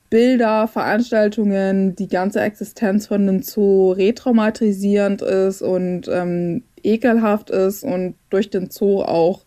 Bilder, 0.09 0.67
Veranstaltungen, 0.67 1.95
die 1.95 2.07
ganze 2.07 2.41
Existenz 2.41 3.07
von 3.07 3.25
dem 3.25 3.41
Zoo 3.41 3.91
retraumatisierend 3.91 5.21
ist 5.21 5.61
und 5.61 6.07
ähm, 6.07 6.63
ekelhaft 6.83 7.49
ist 7.49 7.83
und 7.83 8.15
durch 8.29 8.49
den 8.49 8.69
Zoo 8.69 9.01
auch 9.01 9.45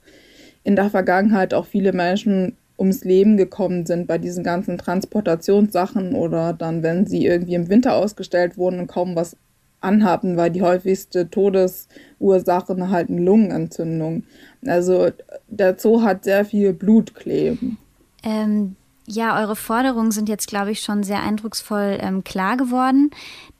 in 0.65 0.77
der 0.77 0.91
Vergangenheit 0.91 1.55
auch 1.55 1.67
viele 1.67 1.93
Menschen 1.93 2.57
ums 2.79 3.05
Leben 3.05 3.37
gekommen 3.37 3.87
sind 3.87 4.07
bei 4.07 4.19
diesen 4.19 4.45
ganzen 4.45 4.79
Transportationssachen 4.79 6.15
oder 6.15 6.53
dann, 6.53 6.83
wenn 6.83 7.07
sie 7.07 7.27
irgendwie 7.27 7.55
im 7.55 7.69
Winter 7.69 7.95
ausgestellt 7.95 8.57
wurden 8.57 8.81
und 8.81 8.87
kaum 8.87 9.17
was 9.17 9.37
anhaben, 9.81 10.37
weil 10.37 10.51
die 10.51 10.63
häufigste 10.63 11.31
Todesursache 11.31 12.91
halt 12.91 13.11
eine 13.11 13.21
Lungenentzündung. 13.21 14.25
Also 14.67 15.11
der 15.49 15.79
Zoo 15.79 16.03
hat 16.03 16.25
sehr 16.25 16.45
viel 16.45 16.73
Blut 16.73 17.15
kleben. 17.15 17.79
Ähm, 18.23 18.77
ja, 19.07 19.41
eure 19.41 19.57
Forderungen 19.57 20.11
sind 20.11 20.29
jetzt, 20.29 20.49
glaube 20.49 20.71
ich, 20.71 20.81
schon 20.81 21.03
sehr 21.03 21.23
eindrucksvoll 21.23 21.99
ähm, 22.01 22.25
klar 22.25 22.57
geworden. 22.57 23.11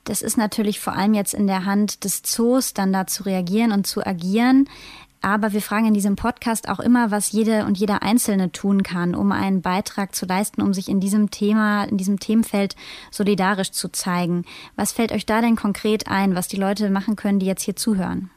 Das 0.03 0.21
ist 0.21 0.37
natürlich 0.37 0.79
vor 0.79 0.93
allem 0.93 1.13
jetzt 1.13 1.33
in 1.33 1.47
der 1.47 1.65
Hand 1.65 2.03
des 2.03 2.21
Zoos, 2.21 2.73
dann 2.73 2.93
da 2.93 3.07
zu 3.07 3.23
reagieren 3.23 3.71
und 3.71 3.87
zu 3.87 4.05
agieren. 4.05 4.69
Aber 5.21 5.51
wir 5.51 5.61
fragen 5.61 5.87
in 5.87 5.93
diesem 5.93 6.15
Podcast 6.15 6.69
auch 6.69 6.79
immer, 6.79 7.11
was 7.11 7.31
jede 7.31 7.65
und 7.65 7.77
jeder 7.77 8.03
Einzelne 8.03 8.51
tun 8.51 8.83
kann, 8.83 9.15
um 9.15 9.31
einen 9.33 9.61
Beitrag 9.61 10.15
zu 10.15 10.25
leisten, 10.25 10.61
um 10.61 10.73
sich 10.73 10.87
in 10.87 11.01
diesem 11.01 11.29
Thema, 11.29 11.83
in 11.83 11.97
diesem 11.97 12.19
Themenfeld 12.19 12.75
solidarisch 13.11 13.71
zu 13.71 13.89
zeigen. 13.89 14.45
Was 14.77 14.93
fällt 14.93 15.11
euch 15.11 15.25
da 15.25 15.41
denn 15.41 15.57
konkret 15.57 16.07
ein, 16.07 16.35
was 16.35 16.47
die 16.47 16.57
Leute 16.57 16.89
machen 16.89 17.17
können, 17.17 17.39
die 17.39 17.45
jetzt 17.45 17.63
hier 17.63 17.75
zuhören? 17.75 18.29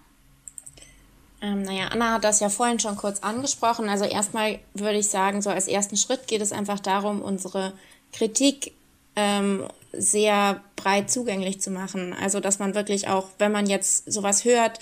Ähm, 1.40 1.62
naja, 1.62 1.88
Anna 1.88 2.14
hat 2.14 2.24
das 2.24 2.40
ja 2.40 2.48
vorhin 2.48 2.80
schon 2.80 2.96
kurz 2.96 3.20
angesprochen. 3.20 3.88
Also 3.88 4.04
erstmal 4.04 4.58
würde 4.74 4.98
ich 4.98 5.08
sagen, 5.08 5.40
so 5.40 5.50
als 5.50 5.68
ersten 5.68 5.96
Schritt 5.96 6.26
geht 6.26 6.40
es 6.40 6.52
einfach 6.52 6.80
darum, 6.80 7.22
unsere 7.22 7.72
Kritik 8.12 8.72
ähm, 9.14 9.64
sehr 9.92 10.60
breit 10.76 11.10
zugänglich 11.10 11.60
zu 11.60 11.70
machen. 11.70 12.12
Also 12.12 12.40
dass 12.40 12.58
man 12.58 12.74
wirklich 12.74 13.08
auch, 13.08 13.28
wenn 13.38 13.52
man 13.52 13.66
jetzt 13.66 14.10
sowas 14.10 14.44
hört, 14.44 14.78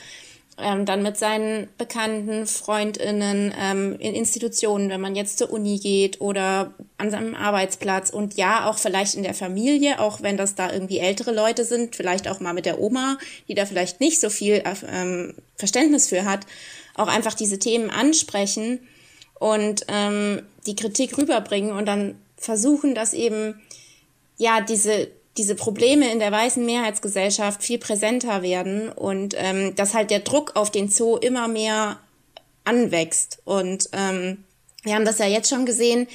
ähm, 0.63 0.87
dann 0.87 1.03
mit 1.03 1.17
seinen 1.17 1.69
Bekannten, 1.79 2.47
Freundinnen, 2.47 3.55
ähm, 3.59 3.97
in 3.99 4.15
Institutionen, 4.15 4.89
wenn 4.91 5.01
man 5.01 5.15
jetzt 5.15 5.39
zur 5.39 5.53
Uni 5.53 5.79
geht 5.79 6.21
oder 6.21 6.75
an 6.99 7.11
seinem 7.11 7.35
Arbeitsplatz. 7.35 8.11
Und 8.11 8.35
ja, 8.35 8.69
auch 8.69 8.79
vielleicht 8.79 9.15
in 9.15 9.23
der 9.23 9.35
Familie, 9.35 10.01
auch 10.01 10.23
wenn 10.23 10.37
das 10.37 10.55
da 10.55 10.73
irgendwie 10.73 10.99
ältere 10.99 11.33
Leute 11.33 11.65
sind, 11.65 11.97
vielleicht 11.97 12.29
auch 12.29 12.41
mal 12.41 12.55
mit 12.55 12.67
der 12.67 12.81
Oma, 12.81 13.19
die 13.49 13.55
da 13.55 13.67
vielleicht 13.67 14.01
nicht 14.01 14.21
so 14.21 14.31
viel 14.31 14.63
ähm, 14.89 15.35
Verständnis 15.57 16.09
für 16.09 16.25
hat, 16.25 16.47
auch 16.95 17.09
einfach 17.09 17.35
diese 17.35 17.59
Themen 17.59 17.91
ansprechen 17.91 18.81
und 19.39 19.85
ähm, 19.89 20.43
die 20.67 20.77
Kritik 20.77 21.17
rüberbringen 21.17 21.73
und 21.73 21.87
dann 21.87 22.17
versuchen, 22.37 22.95
dass 22.95 23.13
eben 23.13 23.61
ja 24.37 24.61
diese 24.61 25.09
diese 25.37 25.55
Probleme 25.55 26.11
in 26.11 26.19
der 26.19 26.33
weißen 26.33 26.65
Mehrheitsgesellschaft 26.65 27.63
viel 27.63 27.79
präsenter 27.79 28.43
werden 28.43 28.91
und 28.91 29.35
ähm, 29.39 29.75
dass 29.77 29.95
halt 29.95 30.11
der 30.11 30.21
Druck 30.21 30.57
auf 30.57 30.71
den 30.71 30.89
Zoo 30.89 31.17
immer 31.17 31.49
mehr 31.49 31.99
anwächst. 32.65 33.41
Und 33.45 33.89
ähm, 33.93 34.45
wir 34.83 34.95
haben 34.95 35.05
das 35.05 35.19
ja 35.19 35.27
jetzt 35.27 35.49
schon 35.49 35.67
gesehen. 35.67 36.09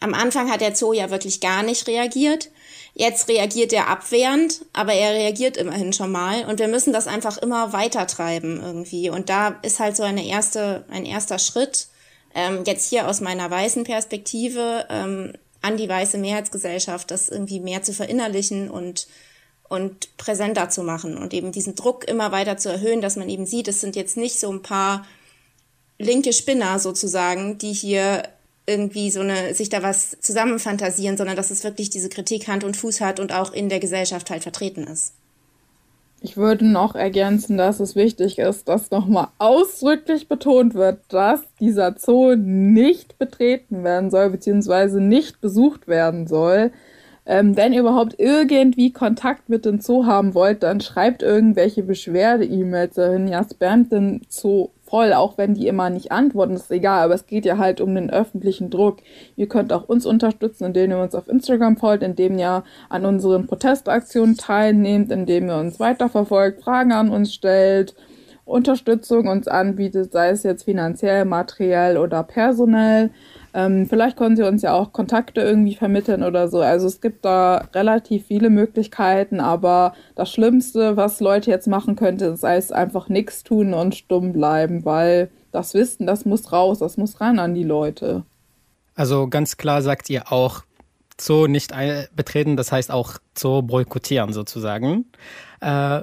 Am 0.00 0.14
Anfang 0.14 0.50
hat 0.50 0.60
der 0.60 0.74
Zoo 0.74 0.92
ja 0.92 1.10
wirklich 1.10 1.40
gar 1.40 1.62
nicht 1.62 1.86
reagiert. 1.86 2.50
Jetzt 2.94 3.28
reagiert 3.28 3.74
er 3.74 3.88
abwehrend, 3.88 4.64
aber 4.72 4.94
er 4.94 5.12
reagiert 5.12 5.58
immerhin 5.58 5.92
schon 5.92 6.10
mal. 6.10 6.46
Und 6.46 6.58
wir 6.58 6.68
müssen 6.68 6.94
das 6.94 7.06
einfach 7.06 7.36
immer 7.36 7.74
weiter 7.74 8.06
treiben 8.06 8.60
irgendwie. 8.62 9.10
Und 9.10 9.28
da 9.28 9.58
ist 9.62 9.80
halt 9.80 9.96
so 9.96 10.02
eine 10.02 10.26
erste, 10.26 10.84
ein 10.88 11.04
erster 11.04 11.38
Schritt, 11.38 11.88
ähm, 12.34 12.64
jetzt 12.66 12.88
hier 12.88 13.08
aus 13.08 13.20
meiner 13.20 13.50
weißen 13.50 13.84
Perspektive, 13.84 14.86
ähm, 14.88 15.32
an 15.66 15.76
die 15.76 15.88
weiße 15.88 16.16
Mehrheitsgesellschaft, 16.16 17.10
das 17.10 17.28
irgendwie 17.28 17.58
mehr 17.58 17.82
zu 17.82 17.92
verinnerlichen 17.92 18.70
und, 18.70 19.08
und 19.68 20.16
präsenter 20.16 20.70
zu 20.70 20.84
machen 20.84 21.18
und 21.18 21.34
eben 21.34 21.50
diesen 21.50 21.74
Druck 21.74 22.06
immer 22.06 22.30
weiter 22.30 22.56
zu 22.56 22.68
erhöhen, 22.68 23.00
dass 23.00 23.16
man 23.16 23.28
eben 23.28 23.46
sieht, 23.46 23.66
es 23.66 23.80
sind 23.80 23.96
jetzt 23.96 24.16
nicht 24.16 24.38
so 24.38 24.48
ein 24.48 24.62
paar 24.62 25.04
linke 25.98 26.32
Spinner 26.32 26.78
sozusagen, 26.78 27.58
die 27.58 27.72
hier 27.72 28.22
irgendwie 28.64 29.10
so 29.10 29.20
eine, 29.20 29.54
sich 29.54 29.68
da 29.68 29.82
was 29.82 30.16
zusammenfantasieren, 30.20 31.16
sondern 31.16 31.36
dass 31.36 31.50
es 31.50 31.64
wirklich 31.64 31.90
diese 31.90 32.10
Kritik 32.10 32.46
Hand 32.46 32.62
und 32.62 32.76
Fuß 32.76 33.00
hat 33.00 33.18
und 33.18 33.32
auch 33.32 33.52
in 33.52 33.68
der 33.68 33.80
Gesellschaft 33.80 34.30
halt 34.30 34.44
vertreten 34.44 34.84
ist. 34.84 35.14
Ich 36.20 36.36
würde 36.36 36.66
noch 36.66 36.94
ergänzen, 36.94 37.58
dass 37.58 37.78
es 37.78 37.94
wichtig 37.94 38.38
ist, 38.38 38.68
dass 38.68 38.90
nochmal 38.90 39.28
ausdrücklich 39.38 40.28
betont 40.28 40.74
wird, 40.74 41.00
dass 41.08 41.40
dieser 41.60 41.94
Zoo 41.98 42.34
nicht 42.34 43.18
betreten 43.18 43.84
werden 43.84 44.10
soll, 44.10 44.30
beziehungsweise 44.30 45.00
nicht 45.00 45.40
besucht 45.40 45.88
werden 45.88 46.26
soll. 46.26 46.72
Ähm, 47.26 47.56
wenn 47.56 47.72
ihr 47.72 47.80
überhaupt 47.80 48.14
irgendwie 48.18 48.92
Kontakt 48.92 49.48
mit 49.48 49.64
dem 49.64 49.80
Zoo 49.80 50.06
haben 50.06 50.34
wollt, 50.34 50.62
dann 50.62 50.80
schreibt 50.80 51.22
irgendwelche 51.22 51.82
Beschwerde-E-Mails 51.82 52.94
dahin. 52.94 53.28
Ja, 53.28 53.44
spamt 53.44 53.92
den 53.92 54.22
Zoo 54.28 54.70
voll, 54.86 55.12
auch 55.12 55.36
wenn 55.36 55.54
die 55.54 55.66
immer 55.66 55.90
nicht 55.90 56.12
antworten, 56.12 56.54
ist 56.54 56.70
egal, 56.70 57.04
aber 57.04 57.14
es 57.14 57.26
geht 57.26 57.44
ja 57.44 57.58
halt 57.58 57.80
um 57.80 57.94
den 57.94 58.10
öffentlichen 58.10 58.70
Druck. 58.70 58.98
Ihr 59.36 59.48
könnt 59.48 59.72
auch 59.72 59.88
uns 59.88 60.06
unterstützen, 60.06 60.64
indem 60.64 60.92
ihr 60.92 60.98
uns 60.98 61.14
auf 61.14 61.28
Instagram 61.28 61.76
folgt, 61.76 62.02
indem 62.02 62.38
ihr 62.38 62.64
an 62.88 63.04
unseren 63.04 63.46
Protestaktionen 63.46 64.36
teilnehmt, 64.36 65.10
indem 65.10 65.48
ihr 65.48 65.56
uns 65.56 65.80
weiterverfolgt, 65.80 66.62
Fragen 66.62 66.92
an 66.92 67.10
uns 67.10 67.34
stellt, 67.34 67.94
Unterstützung 68.44 69.26
uns 69.26 69.48
anbietet, 69.48 70.12
sei 70.12 70.30
es 70.30 70.44
jetzt 70.44 70.62
finanziell, 70.62 71.24
materiell 71.24 71.98
oder 71.98 72.22
personell. 72.22 73.10
Ähm, 73.56 73.86
vielleicht 73.88 74.18
können 74.18 74.36
sie 74.36 74.42
uns 74.42 74.60
ja 74.60 74.74
auch 74.74 74.92
Kontakte 74.92 75.40
irgendwie 75.40 75.74
vermitteln 75.74 76.22
oder 76.22 76.48
so. 76.48 76.60
Also 76.60 76.86
es 76.86 77.00
gibt 77.00 77.24
da 77.24 77.66
relativ 77.74 78.26
viele 78.26 78.50
Möglichkeiten, 78.50 79.40
aber 79.40 79.94
das 80.14 80.30
Schlimmste, 80.30 80.98
was 80.98 81.20
Leute 81.20 81.50
jetzt 81.50 81.66
machen 81.66 81.96
könnten, 81.96 82.34
ist 82.34 82.42
heißt 82.42 82.74
einfach 82.74 83.08
nichts 83.08 83.44
tun 83.44 83.72
und 83.72 83.94
stumm 83.94 84.34
bleiben, 84.34 84.84
weil 84.84 85.30
das 85.52 85.72
Wissen, 85.72 86.06
das 86.06 86.26
muss 86.26 86.52
raus, 86.52 86.80
das 86.80 86.98
muss 86.98 87.18
ran 87.18 87.38
an 87.38 87.54
die 87.54 87.64
Leute. 87.64 88.24
Also 88.94 89.26
ganz 89.26 89.56
klar 89.56 89.80
sagt 89.80 90.10
ihr 90.10 90.30
auch, 90.30 90.62
Zoo 91.18 91.46
nicht 91.46 91.72
betreten, 92.14 92.58
das 92.58 92.72
heißt 92.72 92.90
auch 92.90 93.14
Zoo 93.34 93.62
boykottieren 93.62 94.34
sozusagen. 94.34 95.06
Äh, 95.62 96.02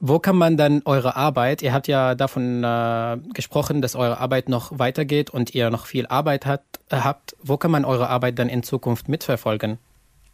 wo 0.00 0.18
kann 0.18 0.36
man 0.36 0.56
dann 0.56 0.80
eure 0.86 1.14
Arbeit, 1.14 1.60
ihr 1.60 1.74
habt 1.74 1.86
ja 1.86 2.14
davon 2.14 2.64
äh, 2.64 3.18
gesprochen, 3.34 3.82
dass 3.82 3.94
eure 3.94 4.18
Arbeit 4.18 4.48
noch 4.48 4.78
weitergeht 4.78 5.28
und 5.28 5.54
ihr 5.54 5.68
noch 5.68 5.84
viel 5.84 6.06
Arbeit 6.06 6.46
hat, 6.46 6.62
äh, 6.88 6.96
habt, 6.96 7.36
wo 7.42 7.58
kann 7.58 7.70
man 7.70 7.84
eure 7.84 8.08
Arbeit 8.08 8.38
dann 8.38 8.48
in 8.48 8.62
Zukunft 8.62 9.08
mitverfolgen? 9.08 9.78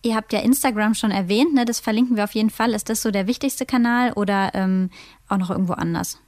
Ihr 0.02 0.14
habt 0.14 0.32
ja 0.32 0.38
Instagram 0.38 0.94
schon 0.94 1.10
erwähnt, 1.10 1.52
ne? 1.52 1.64
das 1.64 1.80
verlinken 1.80 2.16
wir 2.16 2.24
auf 2.24 2.34
jeden 2.34 2.50
Fall. 2.50 2.74
Ist 2.74 2.88
das 2.88 3.02
so 3.02 3.10
der 3.10 3.26
wichtigste 3.26 3.66
Kanal 3.66 4.12
oder 4.12 4.52
ähm, 4.54 4.90
auch 5.28 5.36
noch 5.36 5.50
irgendwo 5.50 5.72
anders? 5.72 6.20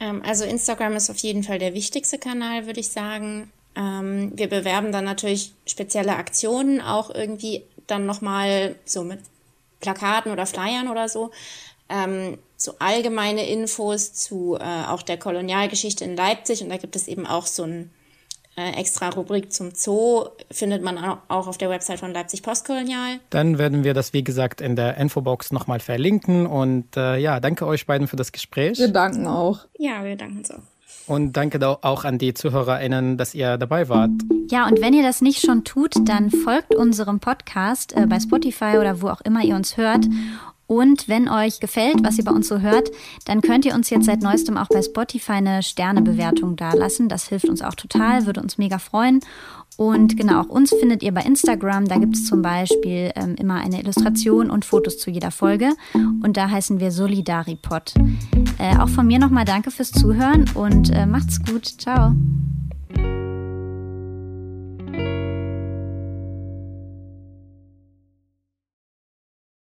Ähm, 0.00 0.20
also 0.26 0.44
Instagram 0.44 0.94
ist 0.94 1.10
auf 1.10 1.18
jeden 1.18 1.44
Fall 1.44 1.60
der 1.60 1.74
wichtigste 1.74 2.18
Kanal, 2.18 2.66
würde 2.66 2.80
ich 2.80 2.88
sagen. 2.88 3.52
Ähm, 3.76 4.32
wir 4.34 4.48
bewerben 4.48 4.90
dann 4.90 5.04
natürlich 5.04 5.52
spezielle 5.64 6.16
Aktionen, 6.16 6.80
auch 6.80 7.14
irgendwie 7.14 7.62
dann 7.86 8.04
nochmal 8.04 8.74
so 8.84 9.04
mit 9.04 9.20
Plakaten 9.80 10.32
oder 10.32 10.44
Flyern 10.44 10.88
oder 10.88 11.08
so 11.08 11.30
ähm, 11.90 12.38
so 12.56 12.72
allgemeine 12.78 13.48
Infos 13.48 14.12
zu 14.12 14.56
äh, 14.60 14.86
auch 14.88 15.02
der 15.02 15.18
Kolonialgeschichte 15.18 16.04
in 16.04 16.16
Leipzig. 16.16 16.62
Und 16.62 16.70
da 16.70 16.76
gibt 16.76 16.96
es 16.96 17.08
eben 17.08 17.26
auch 17.26 17.46
so 17.46 17.64
ein 17.64 17.90
äh, 18.56 18.72
extra 18.78 19.08
Rubrik 19.08 19.52
zum 19.52 19.72
Zoo, 19.74 20.26
findet 20.50 20.82
man 20.82 20.98
auch 20.98 21.46
auf 21.46 21.56
der 21.56 21.70
Website 21.70 22.00
von 22.00 22.12
Leipzig 22.12 22.42
Postkolonial. 22.42 23.20
Dann 23.30 23.58
werden 23.58 23.84
wir 23.84 23.94
das, 23.94 24.12
wie 24.12 24.24
gesagt, 24.24 24.60
in 24.60 24.76
der 24.76 24.96
Infobox 24.96 25.52
nochmal 25.52 25.80
verlinken. 25.80 26.46
Und 26.46 26.96
äh, 26.96 27.16
ja, 27.16 27.40
danke 27.40 27.66
euch 27.66 27.86
beiden 27.86 28.08
für 28.08 28.16
das 28.16 28.32
Gespräch. 28.32 28.78
Wir 28.78 28.88
danken 28.88 29.26
auch. 29.26 29.60
Ja, 29.78 30.04
wir 30.04 30.16
danken 30.16 30.38
uns 30.38 30.50
auch. 30.50 30.62
Und 31.06 31.32
danke 31.32 31.66
auch 31.82 32.04
an 32.04 32.18
die 32.18 32.34
ZuhörerInnen, 32.34 33.16
dass 33.16 33.34
ihr 33.34 33.56
dabei 33.56 33.88
wart. 33.88 34.10
Ja, 34.50 34.66
und 34.66 34.80
wenn 34.80 34.94
ihr 34.94 35.02
das 35.02 35.20
nicht 35.20 35.40
schon 35.40 35.64
tut, 35.64 35.94
dann 36.08 36.30
folgt 36.30 36.74
unserem 36.74 37.18
Podcast 37.18 37.96
äh, 37.96 38.06
bei 38.06 38.20
Spotify 38.20 38.78
oder 38.78 39.00
wo 39.00 39.08
auch 39.08 39.20
immer 39.22 39.42
ihr 39.42 39.56
uns 39.56 39.76
hört. 39.76 40.04
Und 40.70 41.08
wenn 41.08 41.28
euch 41.28 41.58
gefällt, 41.58 41.96
was 42.04 42.16
ihr 42.16 42.22
bei 42.22 42.30
uns 42.30 42.46
so 42.46 42.60
hört, 42.60 42.92
dann 43.24 43.40
könnt 43.40 43.64
ihr 43.64 43.74
uns 43.74 43.90
jetzt 43.90 44.04
seit 44.04 44.22
neuestem 44.22 44.56
auch 44.56 44.68
bei 44.68 44.80
Spotify 44.80 45.32
eine 45.32 45.64
Sternebewertung 45.64 46.54
dalassen. 46.54 47.08
Das 47.08 47.26
hilft 47.26 47.48
uns 47.48 47.60
auch 47.60 47.74
total, 47.74 48.24
würde 48.26 48.40
uns 48.40 48.56
mega 48.56 48.78
freuen. 48.78 49.18
Und 49.76 50.16
genau, 50.16 50.42
auch 50.42 50.48
uns 50.48 50.72
findet 50.72 51.02
ihr 51.02 51.12
bei 51.12 51.22
Instagram. 51.22 51.88
Da 51.88 51.96
gibt 51.96 52.14
es 52.14 52.24
zum 52.24 52.40
Beispiel 52.40 53.10
ähm, 53.16 53.34
immer 53.34 53.54
eine 53.54 53.80
Illustration 53.80 54.48
und 54.48 54.64
Fotos 54.64 54.96
zu 54.98 55.10
jeder 55.10 55.32
Folge. 55.32 55.72
Und 56.22 56.36
da 56.36 56.48
heißen 56.48 56.78
wir 56.78 56.92
Solidaripod. 56.92 57.94
Äh, 58.58 58.78
auch 58.78 58.90
von 58.90 59.08
mir 59.08 59.18
nochmal 59.18 59.46
danke 59.46 59.72
fürs 59.72 59.90
Zuhören 59.90 60.44
und 60.54 60.90
äh, 60.90 61.04
macht's 61.04 61.42
gut. 61.42 61.66
Ciao. 61.66 62.14